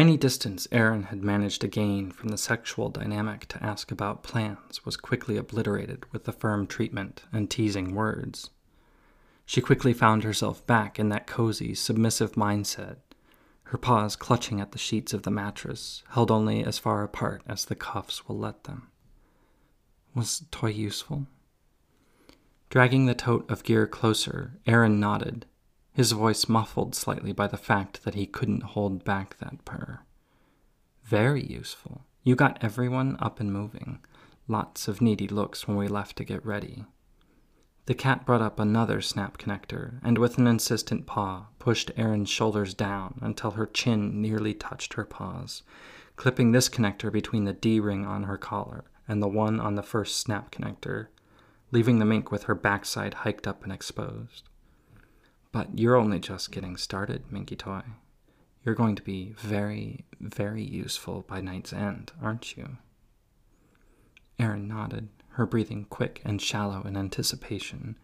Any 0.00 0.16
distance 0.16 0.66
Aaron 0.72 1.02
had 1.02 1.22
managed 1.22 1.60
to 1.60 1.68
gain 1.68 2.10
from 2.10 2.30
the 2.30 2.38
sexual 2.38 2.88
dynamic 2.88 3.44
to 3.48 3.62
ask 3.62 3.92
about 3.92 4.22
plans 4.22 4.82
was 4.82 4.96
quickly 4.96 5.36
obliterated 5.36 6.10
with 6.10 6.24
the 6.24 6.32
firm 6.32 6.66
treatment 6.66 7.24
and 7.34 7.50
teasing 7.50 7.94
words. 7.94 8.48
She 9.44 9.60
quickly 9.60 9.92
found 9.92 10.24
herself 10.24 10.66
back 10.66 10.98
in 10.98 11.10
that 11.10 11.26
cozy, 11.26 11.74
submissive 11.74 12.32
mindset, 12.32 12.96
her 13.64 13.76
paws 13.76 14.16
clutching 14.16 14.58
at 14.58 14.72
the 14.72 14.78
sheets 14.78 15.12
of 15.12 15.24
the 15.24 15.30
mattress, 15.30 16.02
held 16.12 16.30
only 16.30 16.64
as 16.64 16.78
far 16.78 17.02
apart 17.02 17.42
as 17.46 17.66
the 17.66 17.74
cuffs 17.74 18.26
will 18.26 18.38
let 18.38 18.64
them. 18.64 18.88
Was 20.14 20.38
the 20.38 20.46
Toy 20.46 20.70
useful? 20.70 21.26
Dragging 22.70 23.04
the 23.04 23.14
tote 23.14 23.50
of 23.50 23.64
gear 23.64 23.86
closer, 23.86 24.60
Aaron 24.66 24.98
nodded, 24.98 25.44
his 25.92 26.12
voice 26.12 26.48
muffled 26.48 26.94
slightly 26.94 27.32
by 27.32 27.46
the 27.46 27.56
fact 27.56 28.04
that 28.04 28.14
he 28.14 28.26
couldn't 28.26 28.62
hold 28.62 29.04
back 29.04 29.38
that 29.38 29.64
purr. 29.64 30.00
Very 31.04 31.44
useful. 31.44 32.02
You 32.22 32.36
got 32.36 32.62
everyone 32.62 33.16
up 33.20 33.40
and 33.40 33.52
moving. 33.52 34.00
Lots 34.46 34.88
of 34.88 35.00
needy 35.00 35.26
looks 35.28 35.66
when 35.66 35.76
we 35.76 35.88
left 35.88 36.16
to 36.16 36.24
get 36.24 36.44
ready. 36.44 36.84
The 37.86 37.94
cat 37.94 38.24
brought 38.24 38.42
up 38.42 38.60
another 38.60 39.00
snap 39.00 39.38
connector 39.38 39.98
and, 40.04 40.18
with 40.18 40.38
an 40.38 40.46
insistent 40.46 41.06
paw, 41.06 41.46
pushed 41.58 41.90
Erin's 41.96 42.28
shoulders 42.28 42.74
down 42.74 43.18
until 43.20 43.52
her 43.52 43.66
chin 43.66 44.20
nearly 44.20 44.54
touched 44.54 44.94
her 44.94 45.04
paws, 45.04 45.62
clipping 46.14 46.52
this 46.52 46.68
connector 46.68 47.10
between 47.10 47.44
the 47.44 47.52
D 47.52 47.80
ring 47.80 48.04
on 48.04 48.24
her 48.24 48.36
collar 48.36 48.84
and 49.08 49.20
the 49.20 49.28
one 49.28 49.58
on 49.58 49.74
the 49.74 49.82
first 49.82 50.18
snap 50.18 50.52
connector, 50.52 51.08
leaving 51.72 51.98
the 51.98 52.04
mink 52.04 52.30
with 52.30 52.44
her 52.44 52.54
backside 52.54 53.14
hiked 53.14 53.48
up 53.48 53.64
and 53.64 53.72
exposed. 53.72 54.49
But 55.52 55.78
you're 55.78 55.96
only 55.96 56.20
just 56.20 56.52
getting 56.52 56.76
started, 56.76 57.30
Minky 57.30 57.56
Toy. 57.56 57.82
You're 58.64 58.74
going 58.74 58.94
to 58.96 59.02
be 59.02 59.32
very, 59.38 60.04
very 60.20 60.62
useful 60.62 61.22
by 61.22 61.40
night's 61.40 61.72
end, 61.72 62.12
aren't 62.22 62.56
you? 62.56 62.76
Aaron 64.38 64.68
nodded, 64.68 65.08
her 65.30 65.46
breathing 65.46 65.86
quick 65.88 66.22
and 66.24 66.40
shallow 66.40 66.82
in 66.82 66.96
anticipation. 66.96 67.96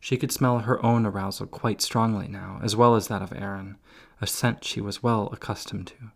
She 0.00 0.16
could 0.16 0.30
smell 0.30 0.60
her 0.60 0.84
own 0.84 1.06
arousal 1.06 1.46
quite 1.46 1.80
strongly 1.80 2.28
now, 2.28 2.60
as 2.62 2.76
well 2.76 2.94
as 2.94 3.08
that 3.08 3.22
of 3.22 3.32
Aaron, 3.32 3.78
a 4.20 4.26
scent 4.26 4.64
she 4.64 4.80
was 4.80 5.02
well 5.02 5.28
accustomed 5.32 5.88
to. 5.88 6.12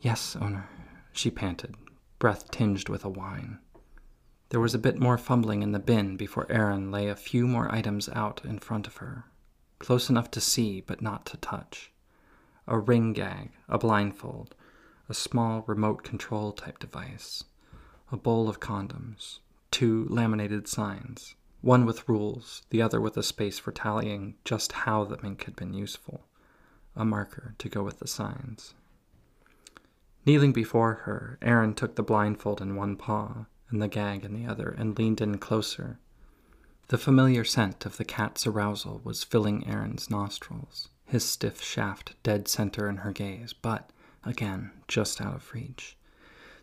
Yes, 0.00 0.36
owner, 0.40 0.68
she 1.12 1.30
panted, 1.30 1.74
breath 2.18 2.50
tinged 2.50 2.88
with 2.88 3.04
a 3.04 3.08
whine. 3.08 3.58
There 4.50 4.60
was 4.60 4.74
a 4.74 4.78
bit 4.78 5.00
more 5.00 5.18
fumbling 5.18 5.62
in 5.62 5.72
the 5.72 5.80
bin 5.80 6.16
before 6.16 6.46
Aaron 6.48 6.92
lay 6.92 7.08
a 7.08 7.16
few 7.16 7.48
more 7.48 7.74
items 7.74 8.08
out 8.10 8.44
in 8.44 8.60
front 8.60 8.86
of 8.86 8.98
her, 8.98 9.24
close 9.80 10.08
enough 10.08 10.30
to 10.30 10.40
see 10.40 10.80
but 10.80 11.02
not 11.02 11.26
to 11.26 11.36
touch. 11.36 11.90
A 12.68 12.78
ring 12.78 13.12
gag, 13.12 13.50
a 13.68 13.76
blindfold, 13.76 14.54
a 15.08 15.14
small 15.14 15.64
remote 15.66 16.04
control 16.04 16.52
type 16.52 16.78
device, 16.78 17.42
a 18.12 18.16
bowl 18.16 18.48
of 18.48 18.60
condoms, 18.60 19.40
two 19.72 20.06
laminated 20.08 20.68
signs, 20.68 21.34
one 21.60 21.84
with 21.84 22.08
rules, 22.08 22.62
the 22.70 22.80
other 22.80 23.00
with 23.00 23.16
a 23.16 23.24
space 23.24 23.58
for 23.58 23.72
tallying 23.72 24.36
just 24.44 24.70
how 24.70 25.02
the 25.02 25.18
mink 25.22 25.42
had 25.42 25.56
been 25.56 25.74
useful, 25.74 26.24
a 26.94 27.04
marker 27.04 27.56
to 27.58 27.68
go 27.68 27.82
with 27.82 27.98
the 27.98 28.06
signs. 28.06 28.74
Kneeling 30.24 30.52
before 30.52 30.94
her, 31.04 31.36
Aaron 31.42 31.74
took 31.74 31.96
the 31.96 32.02
blindfold 32.04 32.60
in 32.60 32.76
one 32.76 32.94
paw 32.94 33.46
and 33.70 33.82
the 33.82 33.88
gag 33.88 34.24
in 34.24 34.34
the 34.34 34.50
other 34.50 34.74
and 34.78 34.98
leaned 34.98 35.20
in 35.20 35.38
closer. 35.38 35.98
The 36.88 36.98
familiar 36.98 37.44
scent 37.44 37.84
of 37.84 37.96
the 37.96 38.04
cat's 38.04 38.46
arousal 38.46 39.00
was 39.02 39.24
filling 39.24 39.66
Aaron's 39.66 40.08
nostrils, 40.08 40.88
his 41.04 41.24
stiff 41.24 41.60
shaft 41.60 42.14
dead 42.22 42.46
center 42.46 42.88
in 42.88 42.98
her 42.98 43.12
gaze, 43.12 43.52
but, 43.52 43.90
again, 44.24 44.70
just 44.86 45.20
out 45.20 45.34
of 45.34 45.52
reach. 45.52 45.96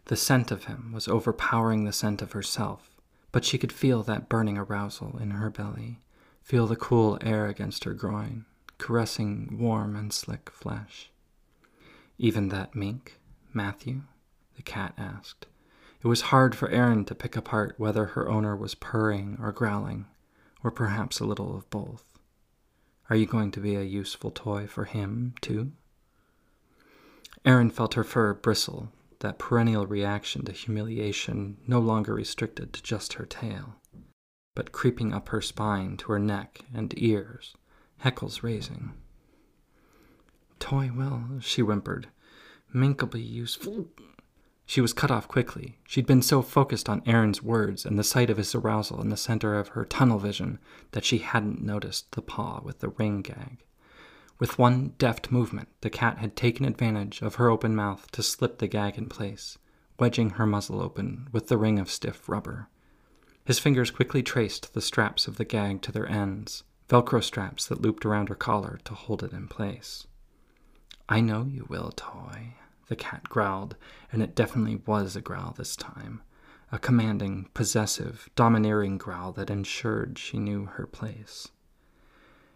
The 0.06 0.16
scent 0.16 0.52
of 0.52 0.66
him 0.66 0.92
was 0.94 1.08
overpowering 1.08 1.84
the 1.84 1.92
scent 1.92 2.22
of 2.22 2.32
herself, 2.32 2.89
but 3.32 3.44
she 3.44 3.58
could 3.58 3.72
feel 3.72 4.04
that 4.04 4.30
burning 4.30 4.58
arousal 4.58 5.18
in 5.18 5.32
her 5.32 5.50
belly, 5.50 6.00
feel 6.42 6.68
the 6.68 6.76
cool 6.76 7.18
air 7.22 7.48
against 7.48 7.84
her 7.84 7.94
groin, 7.94 8.46
caressing 8.78 9.58
warm 9.60 9.96
and 9.96 10.13
slick 10.13 10.50
flesh. 10.50 11.10
Even 12.18 12.50
that 12.50 12.76
mink, 12.76 13.20
Matthew? 13.54 14.04
the 14.56 14.62
cat 14.62 14.94
asked. 14.98 15.48
It 16.04 16.08
was 16.08 16.22
hard 16.34 16.54
for 16.54 16.70
Aaron 16.70 17.06
to 17.06 17.16
pick 17.16 17.38
apart 17.38 17.76
whether 17.78 18.08
her 18.08 18.30
owner 18.30 18.58
was 18.58 18.76
purring 18.76 19.38
or 19.39 19.54
growling, 19.54 20.06
or 20.62 20.70
perhaps 20.70 21.20
a 21.20 21.26
little 21.26 21.56
of 21.56 21.70
both. 21.70 22.04
Are 23.10 23.16
you 23.16 23.26
going 23.26 23.52
to 23.52 23.62
be 23.62 23.76
a 23.76 23.84
useful 23.84 24.30
toy 24.30 24.68
for 24.68 24.84
him, 24.84 25.34
too? 25.39 25.72
Aaron 27.46 27.70
felt 27.70 27.94
her 27.94 28.04
fur 28.04 28.34
bristle, 28.34 28.92
that 29.20 29.39
perennial 29.39 29.88
reaction 29.88 30.44
to 30.44 30.52
humiliation 30.52 31.58
no 31.68 31.80
longer 31.80 32.13
restricted 32.13 32.74
to 32.74 32.84
just 32.84 33.13
her 33.13 33.26
tail, 33.26 33.76
but 34.56 34.74
creeping 34.74 35.13
up 35.13 35.30
her 35.30 35.42
spine 35.42 35.96
to 35.98 36.12
her 36.12 36.20
neck 36.20 36.60
and 36.74 36.94
ears, 36.98 37.56
heckles 38.04 38.44
raising. 38.44 38.92
Toy 40.60 40.92
will, 40.94 41.39
she 41.39 41.62
whimpered. 41.62 42.08
Mink'll 42.74 43.08
be 43.08 43.22
useful. 43.22 43.88
She 44.74 44.82
was 44.82 44.92
cut 44.92 45.12
off 45.12 45.28
quickly. 45.28 45.78
She'd 45.88 46.08
been 46.08 46.24
so 46.24 46.42
focused 46.42 46.90
on 46.90 47.04
Aaron's 47.06 47.44
words 47.44 47.86
and 47.86 48.00
the 48.00 48.04
sight 48.04 48.32
of 48.32 48.38
his 48.38 48.56
arousal 48.56 49.02
in 49.02 49.10
the 49.10 49.16
center 49.16 49.54
of 49.60 49.68
her 49.68 49.86
tunnel 49.86 50.18
vision 50.18 50.58
that 50.94 51.06
she 51.06 51.20
hadn't 51.20 51.62
noticed 51.62 52.12
the 52.14 52.24
paw 52.24 52.60
with 52.64 52.80
the 52.80 52.90
ring 52.90 53.22
gag. 53.22 53.66
With 54.40 54.58
one 54.58 54.96
deft 54.98 55.32
movement, 55.32 55.68
the 55.82 55.92
cat 55.92 56.18
had 56.18 56.36
taken 56.36 56.66
advantage 56.66 57.22
of 57.22 57.36
her 57.36 57.52
open 57.52 57.76
mouth 57.76 58.10
to 58.14 58.24
slip 58.24 58.58
the 58.58 58.68
gag 58.68 58.98
in 58.98 59.10
place, 59.10 59.60
wedging 60.00 60.32
her 60.32 60.48
muzzle 60.48 60.82
open 60.82 61.28
with 61.32 61.50
the 61.50 61.58
ring 61.60 61.78
of 61.78 61.92
stiff 61.92 62.28
rubber. 62.28 62.68
His 63.46 63.60
fingers 63.60 63.92
quickly 63.92 64.24
traced 64.24 64.74
the 64.74 64.82
straps 64.82 65.28
of 65.28 65.38
the 65.38 65.46
gag 65.46 65.84
to 65.84 65.92
their 65.92 66.10
ends, 66.10 66.64
Velcro 66.90 67.24
straps 67.24 67.68
that 67.68 67.84
looped 67.84 68.08
around 68.08 68.30
her 68.30 68.34
collar 68.34 68.80
to 68.86 68.96
hold 68.96 69.22
it 69.22 69.34
in 69.34 69.48
place. 69.48 70.08
I 71.08 71.22
know 71.22 71.44
you 71.44 71.68
will, 71.70 71.92
Toy, 71.96 72.56
the 72.88 72.96
cat 72.96 73.30
growled, 73.30 73.76
and 74.12 74.22
it 74.22 74.36
definitely 74.36 74.82
was 74.86 75.15
a 75.15 75.22
growl 75.22 75.54
this 75.58 75.76
time. 75.76 76.22
A 76.72 76.80
commanding, 76.80 77.50
possessive, 77.54 78.30
domineering 78.36 78.98
growl 78.98 79.32
that 79.34 79.50
ensured 79.50 80.17
she 80.17 80.39
knew 80.39 80.65
her 80.65 80.88
place. 80.88 81.50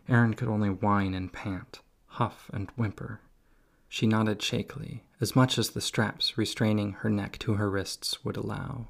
Aaron 0.09 0.33
could 0.33 0.47
only 0.47 0.69
whine 0.69 1.13
and 1.13 1.31
pant, 1.31 1.81
huff 2.07 2.49
and 2.53 2.71
whimper. 2.75 3.21
She 3.89 4.07
nodded 4.07 4.41
shakily, 4.41 5.03
as 5.21 5.35
much 5.35 5.57
as 5.57 5.69
the 5.69 5.81
straps 5.81 6.37
restraining 6.37 6.93
her 6.93 7.09
neck 7.09 7.37
to 7.39 7.53
her 7.55 7.69
wrists 7.69 8.23
would 8.25 8.37
allow. 8.37 8.87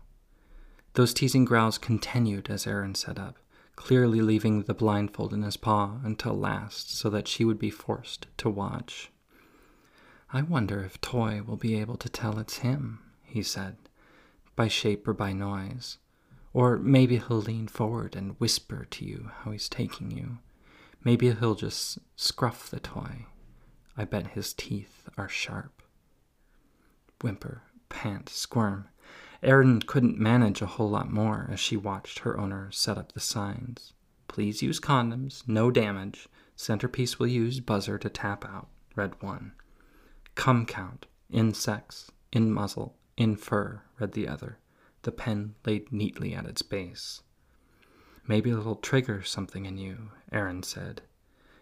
Those 0.93 1.13
teasing 1.13 1.45
growls 1.45 1.78
continued 1.78 2.50
as 2.50 2.65
Aaron 2.65 2.95
sat 2.95 3.19
up, 3.19 3.38
clearly 3.76 4.21
leaving 4.21 4.63
the 4.63 4.73
blindfold 4.73 5.34
in 5.34 5.43
his 5.43 5.58
paw 5.58 6.00
until 6.04 6.34
last 6.34 6.95
so 6.95 7.10
that 7.10 7.28
she 7.28 7.45
would 7.45 7.60
be 7.60 7.69
forced 7.69 8.26
to 8.38 8.50
watch. 8.50 9.12
I 10.34 10.42
wonder 10.42 10.84
if 10.84 11.00
Toy 11.00 11.42
will 11.42 11.56
be 11.56 11.80
able 11.80 11.96
to 11.98 12.10
tell 12.10 12.38
it's 12.38 12.58
him, 12.58 13.00
he 13.24 13.42
said, 13.42 13.78
by 14.56 14.68
shape 14.68 15.08
or 15.08 15.13
by 15.13 15.32
noise. 15.32 16.00
Or 16.54 16.78
maybe 16.78 17.18
he'll 17.18 17.38
lean 17.38 17.68
forward 17.68 18.16
and 18.16 18.40
whisper 18.40 18.86
to 18.92 19.06
you 19.06 19.32
how 19.42 19.52
he's 19.52 19.70
taking 19.70 20.12
you. 20.12 20.40
Maybe 21.04 21.32
he'll 21.32 21.56
just 21.56 22.00
scruff 22.16 22.70
the 22.70 22.80
toy. 22.80 23.26
I 23.96 24.04
bet 24.04 24.28
his 24.28 24.54
teeth 24.54 25.08
are 25.18 25.30
sharp. 25.30 25.82
Whimper, 27.22 27.63
pant, 27.88 28.28
squirm. 28.28 28.90
Erin 29.42 29.82
couldn't 29.82 30.20
manage 30.20 30.62
a 30.62 30.66
whole 30.66 30.90
lot 30.90 31.12
more 31.12 31.48
as 31.50 31.60
she 31.60 31.78
watched 31.78 32.20
her 32.20 32.38
owner 32.38 32.70
set 32.72 32.98
up 32.98 33.13
the 33.13 33.20
signs. 33.20 33.94
Please 34.28 34.62
use 34.62 34.80
condoms, 34.80 35.48
no 35.48 35.72
damage. 35.72 36.28
Centerpiece 36.56 37.18
will 37.18 37.28
use 37.28 37.60
buzzer 37.60 37.98
to 37.98 38.10
tap 38.10 38.44
out. 38.44 38.68
Red 38.96 39.13
1. 39.22 39.54
Come 40.38 40.67
count, 40.67 41.08
in 41.32 41.56
sex, 41.56 42.12
in 42.32 42.54
muzzle, 42.54 42.95
in 43.17 43.36
fur, 43.36 43.82
read 44.00 44.12
the 44.12 44.28
other, 44.28 44.60
the 45.02 45.12
pen 45.12 45.56
laid 45.65 45.91
neatly 45.91 46.36
at 46.36 46.45
its 46.45 46.62
base. 46.62 47.23
Maybe 48.28 48.52
it'll 48.52 48.76
trigger 48.76 49.23
something 49.23 49.65
in 49.65 49.80
you, 49.80 50.12
Aaron 50.32 50.62
said. 50.62 51.02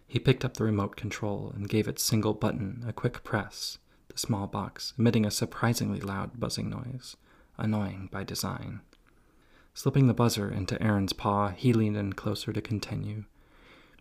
He 0.06 0.20
picked 0.20 0.44
up 0.44 0.56
the 0.56 0.66
remote 0.66 0.98
control 0.98 1.54
and 1.56 1.70
gave 1.70 1.88
its 1.88 2.04
single 2.04 2.34
button 2.34 2.84
a 2.86 2.92
quick 2.92 3.24
press, 3.24 3.78
the 4.10 4.20
small 4.20 4.46
box 4.46 4.94
emitting 5.00 5.26
a 5.26 5.32
surprisingly 5.32 6.02
loud 6.02 6.38
buzzing 6.38 6.70
noise, 6.70 7.16
annoying 7.58 8.10
by 8.12 8.26
design. 8.26 8.82
Slipping 9.74 10.08
the 10.08 10.14
buzzer 10.14 10.52
into 10.52 10.80
Aaron's 10.84 11.14
paw, 11.14 11.48
he 11.50 11.72
leaned 11.72 11.98
in 11.98 12.12
closer 12.12 12.52
to 12.52 12.62
continue. 12.62 13.24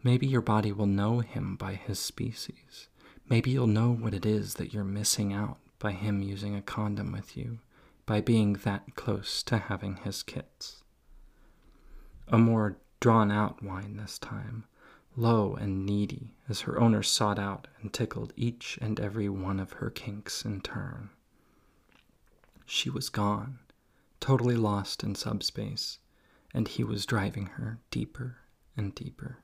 Maybe 0.03 0.27
your 0.27 0.43
body 0.43 0.73
will 0.73 0.87
know 0.87 1.21
him 1.21 1.55
by 1.55 1.75
his 1.75 2.01
species. 2.01 2.89
Maybe 3.29 3.51
you'll 3.51 3.67
know 3.67 3.93
what 3.93 4.15
it 4.15 4.27
is 4.27 4.55
that 4.55 4.73
you're 4.75 4.85
missing 4.85 5.33
out 5.33 5.59
by 5.79 5.93
him 5.93 6.23
using 6.23 6.55
a 6.55 6.63
condom 6.63 7.13
with 7.13 7.37
you, 7.37 7.59
by 8.07 8.21
being 8.21 8.55
that 8.65 8.95
close 8.97 9.43
to 9.45 9.59
having 9.59 9.97
his 9.97 10.23
kits. 10.23 10.83
A 12.29 12.39
more 12.39 12.77
drawn 13.01 13.31
out 13.31 13.63
whine 13.63 13.97
this 13.97 14.19
time, 14.19 14.65
low 15.17 15.55
and 15.55 15.87
needy 15.87 16.35
as 16.49 16.63
her 16.63 16.79
owner 16.81 17.03
sought 17.03 17.39
out 17.39 17.67
and 17.81 17.93
tickled 17.93 18.33
each 18.37 18.79
and 18.81 19.01
every 19.01 19.29
one 19.29 19.59
of 19.61 19.73
her 19.75 19.91
kinks 19.91 20.45
in 20.45 20.61
turn. 20.61 21.11
She 22.67 22.91
was 22.91 23.09
gone, 23.09 23.59
totally 24.21 24.57
lost 24.57 25.03
in 25.03 25.15
subspace, 25.15 25.99
and 26.53 26.69
he 26.69 26.85
was 26.85 27.07
driving 27.07 27.47
her 27.47 27.79
deeper 27.91 28.39
and 28.77 28.95
deeper. 28.95 29.39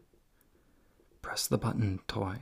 Press 1.23 1.47
the 1.47 1.59
button, 1.59 2.01
toy. 2.09 2.38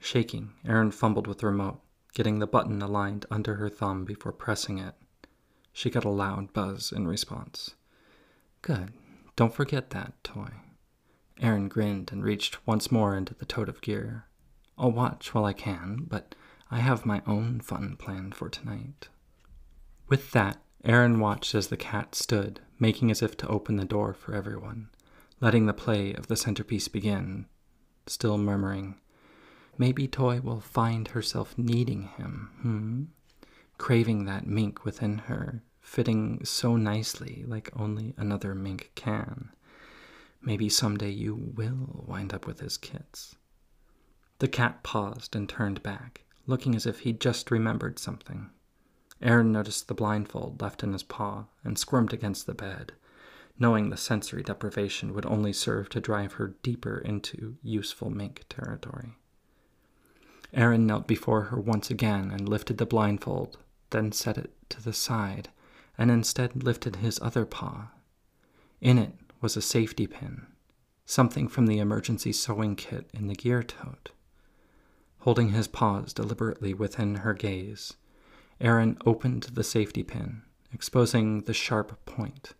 Shaking, 0.00 0.54
Erin 0.64 0.90
fumbled 0.90 1.26
with 1.26 1.38
the 1.38 1.46
remote, 1.46 1.80
getting 2.14 2.38
the 2.38 2.46
button 2.46 2.82
aligned 2.82 3.26
under 3.30 3.56
her 3.56 3.68
thumb 3.68 4.04
before 4.04 4.32
pressing 4.32 4.78
it. 4.78 4.94
She 5.72 5.90
got 5.90 6.04
a 6.04 6.10
loud 6.10 6.52
buzz 6.52 6.90
in 6.90 7.06
response. 7.06 7.74
Good. 8.62 8.92
Don't 9.36 9.54
forget 9.54 9.90
that, 9.90 10.14
toy. 10.24 10.50
Erin 11.40 11.68
grinned 11.68 12.10
and 12.12 12.24
reached 12.24 12.66
once 12.66 12.90
more 12.90 13.14
into 13.14 13.34
the 13.34 13.44
tote 13.44 13.68
of 13.68 13.80
gear. 13.80 14.26
I'll 14.76 14.90
watch 14.90 15.32
while 15.34 15.44
I 15.44 15.52
can, 15.52 16.06
but 16.08 16.34
I 16.70 16.80
have 16.80 17.06
my 17.06 17.22
own 17.26 17.60
fun 17.60 17.96
planned 17.96 18.34
for 18.34 18.48
tonight. 18.48 19.08
With 20.08 20.32
that, 20.32 20.58
Erin 20.82 21.20
watched 21.20 21.54
as 21.54 21.68
the 21.68 21.76
cat 21.76 22.14
stood, 22.14 22.60
making 22.78 23.10
as 23.10 23.22
if 23.22 23.36
to 23.38 23.48
open 23.48 23.76
the 23.76 23.84
door 23.84 24.14
for 24.14 24.34
everyone, 24.34 24.88
letting 25.40 25.66
the 25.66 25.72
play 25.72 26.14
of 26.14 26.26
the 26.26 26.36
centerpiece 26.36 26.88
begin, 26.88 27.46
still 28.06 28.38
murmuring, 28.38 28.98
Maybe 29.78 30.06
Toy 30.06 30.40
will 30.40 30.60
find 30.60 31.08
herself 31.08 31.56
needing 31.56 32.04
him, 32.04 32.50
hmm? 32.60 33.04
Craving 33.78 34.26
that 34.26 34.46
mink 34.46 34.84
within 34.84 35.18
her, 35.18 35.62
fitting 35.80 36.44
so 36.44 36.76
nicely 36.76 37.44
like 37.46 37.70
only 37.74 38.14
another 38.16 38.54
mink 38.54 38.90
can. 38.94 39.50
Maybe 40.42 40.68
someday 40.68 41.10
you 41.10 41.34
will 41.34 42.04
wind 42.06 42.32
up 42.32 42.46
with 42.46 42.60
his 42.60 42.76
kits. 42.76 43.36
The 44.38 44.48
cat 44.48 44.82
paused 44.82 45.36
and 45.36 45.48
turned 45.48 45.82
back, 45.82 46.24
looking 46.46 46.74
as 46.74 46.86
if 46.86 47.00
he'd 47.00 47.20
just 47.20 47.50
remembered 47.50 47.98
something. 47.98 48.50
Aaron 49.22 49.52
noticed 49.52 49.88
the 49.88 49.94
blindfold 49.94 50.62
left 50.62 50.82
in 50.82 50.94
his 50.94 51.02
paw 51.02 51.44
and 51.62 51.78
squirmed 51.78 52.14
against 52.14 52.46
the 52.46 52.54
bed, 52.54 52.92
knowing 53.58 53.90
the 53.90 53.96
sensory 53.98 54.42
deprivation 54.42 55.12
would 55.12 55.26
only 55.26 55.52
serve 55.52 55.90
to 55.90 56.00
drive 56.00 56.34
her 56.34 56.54
deeper 56.62 56.98
into 56.98 57.58
useful 57.62 58.08
mink 58.08 58.44
territory. 58.48 59.18
Erin 60.52 60.86
knelt 60.86 61.06
before 61.06 61.42
her 61.44 61.60
once 61.60 61.90
again 61.90 62.30
and 62.30 62.48
lifted 62.48 62.78
the 62.78 62.86
blindfold, 62.86 63.58
then 63.90 64.12
set 64.12 64.36
it 64.36 64.52
to 64.70 64.82
the 64.82 64.92
side, 64.92 65.48
and 65.96 66.10
instead 66.10 66.62
lifted 66.62 66.96
his 66.96 67.20
other 67.20 67.44
paw. 67.44 67.88
In 68.80 68.98
it 68.98 69.14
was 69.40 69.56
a 69.56 69.62
safety 69.62 70.06
pin, 70.06 70.46
something 71.04 71.48
from 71.48 71.66
the 71.66 71.78
emergency 71.78 72.32
sewing 72.32 72.76
kit 72.76 73.08
in 73.12 73.26
the 73.26 73.34
gear 73.34 73.62
tote. 73.62 74.10
Holding 75.20 75.50
his 75.50 75.68
paws 75.68 76.12
deliberately 76.12 76.72
within 76.72 77.16
her 77.16 77.34
gaze, 77.34 77.94
Aaron 78.60 78.98
opened 79.04 79.44
the 79.44 79.64
safety 79.64 80.02
pin, 80.02 80.42
exposing 80.72 81.42
the 81.42 81.54
sharp 81.54 82.04
point. 82.06 82.54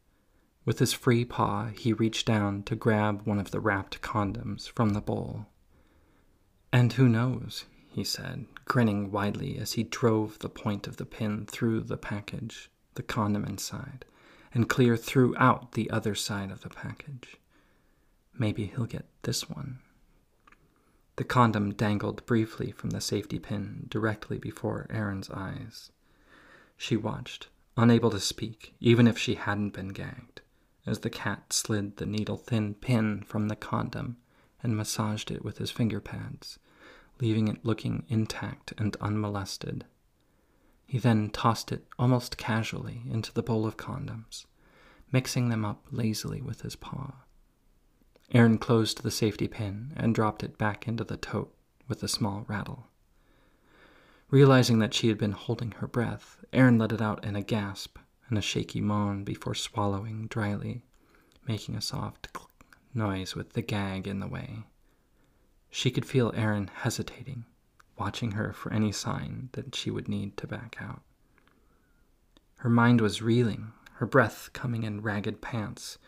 With 0.64 0.78
his 0.78 0.92
free 0.92 1.24
paw, 1.24 1.66
he 1.66 1.92
reached 1.92 2.26
down 2.26 2.62
to 2.64 2.76
grab 2.76 3.22
one 3.24 3.38
of 3.38 3.50
the 3.50 3.60
wrapped 3.60 4.02
condoms 4.02 4.68
from 4.68 4.90
the 4.90 5.00
bowl. 5.00 5.46
And 6.72 6.92
who 6.92 7.08
knows, 7.08 7.64
he 7.90 8.04
said, 8.04 8.46
grinning 8.64 9.10
widely 9.10 9.58
as 9.58 9.72
he 9.72 9.82
drove 9.82 10.38
the 10.38 10.48
point 10.48 10.86
of 10.86 10.96
the 10.96 11.04
pin 11.04 11.44
through 11.46 11.80
the 11.80 11.96
package, 11.96 12.70
the 12.94 13.02
condom 13.02 13.44
inside, 13.44 14.04
and 14.54 14.68
clear 14.68 14.96
throughout 14.96 15.72
the 15.72 15.90
other 15.90 16.14
side 16.14 16.50
of 16.50 16.60
the 16.62 16.68
package. 16.68 17.36
Maybe 18.32 18.66
he'll 18.66 18.86
get 18.86 19.06
this 19.22 19.50
one. 19.50 19.80
The 21.16 21.24
condom 21.24 21.74
dangled 21.74 22.24
briefly 22.24 22.70
from 22.70 22.90
the 22.90 23.00
safety 23.00 23.38
pin 23.38 23.86
directly 23.88 24.38
before 24.38 24.86
Erin's 24.88 25.28
eyes. 25.28 25.90
She 26.76 26.96
watched, 26.96 27.48
unable 27.76 28.10
to 28.10 28.20
speak, 28.20 28.74
even 28.80 29.06
if 29.06 29.18
she 29.18 29.34
hadn't 29.34 29.74
been 29.74 29.88
gagged, 29.88 30.40
as 30.86 31.00
the 31.00 31.10
cat 31.10 31.52
slid 31.52 31.98
the 31.98 32.06
needle 32.06 32.38
thin 32.38 32.74
pin 32.74 33.22
from 33.22 33.48
the 33.48 33.56
condom 33.56 34.16
and 34.62 34.76
massaged 34.76 35.30
it 35.30 35.44
with 35.44 35.58
his 35.58 35.70
finger 35.70 36.00
pads, 36.00 36.58
leaving 37.20 37.48
it 37.48 37.64
looking 37.64 38.04
intact 38.08 38.72
and 38.78 38.96
unmolested. 39.00 39.84
He 40.86 40.98
then 40.98 41.30
tossed 41.30 41.70
it 41.70 41.86
almost 41.98 42.36
casually 42.36 43.02
into 43.08 43.32
the 43.32 43.42
bowl 43.42 43.66
of 43.66 43.76
condoms, 43.76 44.46
mixing 45.12 45.48
them 45.48 45.64
up 45.64 45.86
lazily 45.90 46.40
with 46.40 46.62
his 46.62 46.76
paw. 46.76 47.12
Aaron 48.32 48.58
closed 48.58 49.02
the 49.02 49.10
safety 49.10 49.48
pin 49.48 49.92
and 49.96 50.14
dropped 50.14 50.42
it 50.42 50.58
back 50.58 50.86
into 50.86 51.04
the 51.04 51.16
tote 51.16 51.54
with 51.88 52.02
a 52.02 52.08
small 52.08 52.44
rattle. 52.48 52.86
Realizing 54.30 54.78
that 54.78 54.94
she 54.94 55.08
had 55.08 55.18
been 55.18 55.32
holding 55.32 55.72
her 55.72 55.88
breath, 55.88 56.44
Aaron 56.52 56.78
let 56.78 56.92
it 56.92 57.02
out 57.02 57.24
in 57.24 57.34
a 57.34 57.42
gasp 57.42 57.98
and 58.28 58.38
a 58.38 58.42
shaky 58.42 58.80
moan 58.80 59.24
before 59.24 59.56
swallowing 59.56 60.28
dryly, 60.28 60.84
making 61.48 61.74
a 61.74 61.80
soft 61.80 62.28
noise 62.94 63.34
with 63.34 63.54
the 63.54 63.62
gag 63.62 64.06
in 64.06 64.20
the 64.20 64.28
way. 64.28 64.64
She 65.70 65.90
could 65.90 66.04
feel 66.04 66.32
Aaron 66.34 66.68
hesitating, 66.68 67.44
watching 67.96 68.32
her 68.32 68.52
for 68.52 68.72
any 68.72 68.92
sign 68.92 69.50
that 69.52 69.74
she 69.74 69.90
would 69.90 70.08
need 70.08 70.36
to 70.38 70.46
back 70.46 70.76
out. 70.80 71.02
Her 72.58 72.70
mind 72.70 73.00
was 73.00 73.22
reeling, 73.22 73.72
her 73.94 74.06
breath 74.06 74.50
coming 74.52 74.82
in 74.82 75.00
ragged 75.00 75.40
pants, 75.40 75.98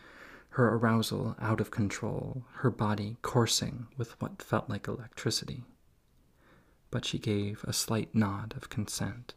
her 0.50 0.68
arousal 0.74 1.36
out 1.38 1.60
of 1.60 1.70
control, 1.70 2.44
her 2.56 2.70
body 2.70 3.16
coursing 3.22 3.86
with 3.96 4.20
what 4.20 4.42
felt 4.42 4.68
like 4.68 4.88
electricity. 4.88 5.64
But 6.90 7.06
she 7.06 7.18
gave 7.18 7.64
a 7.64 7.72
slight 7.72 8.14
nod 8.14 8.54
of 8.56 8.68
consent. 8.68 9.34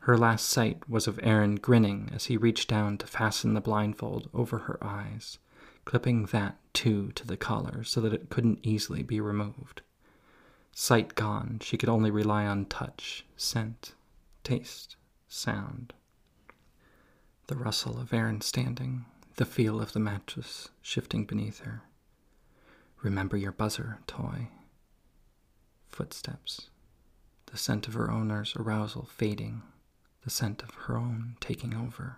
Her 0.00 0.16
last 0.16 0.48
sight 0.48 0.88
was 0.88 1.06
of 1.06 1.20
Aaron 1.22 1.56
grinning 1.56 2.10
as 2.14 2.26
he 2.26 2.36
reached 2.36 2.68
down 2.68 2.98
to 2.98 3.06
fasten 3.06 3.54
the 3.54 3.60
blindfold 3.60 4.30
over 4.32 4.60
her 4.60 4.82
eyes, 4.82 5.38
clipping 5.84 6.26
that 6.26 6.56
too 6.72 7.12
to 7.12 7.26
the 7.26 7.36
collar 7.36 7.84
so 7.84 8.00
that 8.00 8.12
it 8.12 8.30
couldn't 8.30 8.60
easily 8.62 9.02
be 9.02 9.20
removed. 9.20 9.82
Sight 10.72 11.14
gone, 11.14 11.60
she 11.62 11.76
could 11.76 11.88
only 11.88 12.10
rely 12.10 12.46
on 12.46 12.66
touch, 12.66 13.24
scent, 13.36 13.94
taste, 14.42 14.96
sound. 15.28 15.92
The 17.46 17.56
rustle 17.56 18.00
of 18.00 18.12
Erin 18.12 18.40
standing, 18.40 19.04
the 19.36 19.44
feel 19.44 19.80
of 19.80 19.92
the 19.92 20.00
mattress 20.00 20.68
shifting 20.82 21.24
beneath 21.24 21.60
her. 21.60 21.82
Remember 23.02 23.36
your 23.36 23.52
buzzer, 23.52 23.98
toy. 24.06 24.48
Footsteps. 25.90 26.70
The 27.46 27.58
scent 27.58 27.86
of 27.86 27.94
her 27.94 28.10
owner's 28.10 28.56
arousal 28.56 29.06
fading, 29.06 29.62
the 30.24 30.30
scent 30.30 30.62
of 30.62 30.70
her 30.70 30.96
own 30.96 31.36
taking 31.38 31.74
over. 31.74 32.16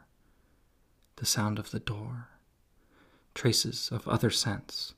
The 1.17 1.27
sound 1.27 1.59
of 1.59 1.73
the 1.73 1.81
door. 1.81 2.29
Traces 3.37 3.91
of 3.93 4.09
other 4.09 4.31
scents, 4.31 4.95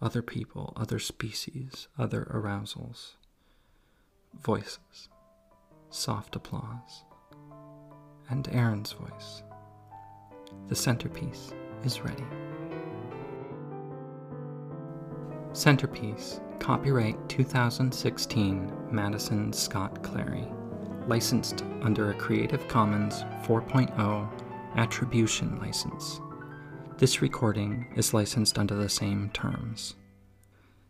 other 0.00 0.22
people, 0.22 0.72
other 0.74 0.98
species, 0.98 1.86
other 1.98 2.26
arousals. 2.30 3.16
Voices. 4.40 5.10
Soft 5.90 6.34
applause. 6.34 7.04
And 8.30 8.48
Aaron's 8.52 8.92
voice. 8.92 9.42
The 10.68 10.74
centerpiece 10.74 11.52
is 11.84 12.00
ready. 12.00 12.24
Centerpiece, 15.52 16.40
copyright 16.60 17.28
2016, 17.28 18.72
Madison 18.92 19.52
Scott 19.52 20.02
Clary, 20.02 20.48
licensed 21.06 21.62
under 21.82 22.10
a 22.10 22.14
Creative 22.14 22.66
Commons 22.66 23.24
4.0 23.42 24.26
Attribution 24.74 25.60
License. 25.60 26.18
This 26.96 27.20
recording 27.20 27.88
is 27.96 28.14
licensed 28.14 28.56
under 28.56 28.76
the 28.76 28.88
same 28.88 29.28
terms. 29.30 29.96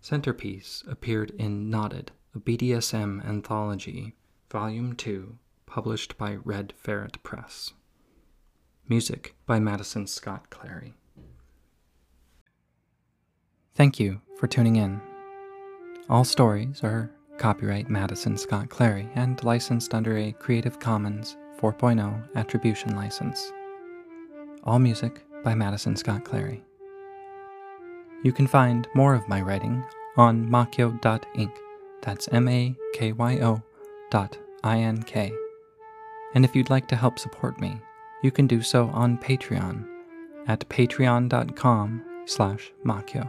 Centerpiece 0.03 0.85
appeared 0.87 1.31
in 1.39 1.71
Knotted, 1.71 2.13
a 2.35 2.39
BDSM 2.39 3.27
anthology, 3.27 4.15
Volume 4.51 4.95
2, 4.97 5.39
published 5.65 6.19
by 6.19 6.35
Red 6.35 6.75
Ferret 6.77 7.23
Press. 7.23 7.73
Music 8.87 9.35
by 9.47 9.59
Madison 9.59 10.07
Scott 10.07 10.51
Clary. 10.51 10.93
Thank 13.75 13.99
you 13.99 14.21
for 14.39 14.47
tuning 14.47 14.77
in. 14.77 15.01
All 16.11 16.25
stories 16.25 16.85
are 16.85 17.11
copyright 17.39 17.89
Madison 17.89 18.37
Scott 18.37 18.69
Clary 18.69 19.09
and 19.15 19.43
licensed 19.43 19.95
under 19.95 20.19
a 20.19 20.33
Creative 20.33 20.79
Commons 20.79 21.39
4.0 21.59 22.29
attribution 22.37 22.95
license. 22.95 23.51
All 24.65 24.79
music 24.79 25.25
by 25.45 25.55
Madison 25.55 25.95
Scott 25.95 26.25
Clary. 26.25 26.65
You 28.25 28.33
can 28.33 28.47
find 28.47 28.89
more 28.95 29.15
of 29.15 29.29
my 29.29 29.41
writing 29.43 29.85
on 30.17 30.49
makyo.ink. 30.49 31.53
That's 32.03 32.29
M 32.33 32.49
A 32.49 32.75
K 32.95 33.13
Y 33.13 33.39
O 33.41 33.63
dot 34.11 34.37
I 34.65 34.79
N 34.79 35.03
K. 35.03 35.33
And 36.35 36.45
if 36.45 36.57
you'd 36.57 36.71
like 36.71 36.89
to 36.89 36.97
help 36.97 37.19
support 37.19 37.61
me, 37.61 37.79
you 38.23 38.31
can 38.31 38.47
do 38.47 38.63
so 38.63 38.89
on 38.89 39.19
Patreon 39.19 39.87
at 40.49 40.69
patreon.com 40.69 42.03
slash 42.27 42.73
makyo. 42.85 43.29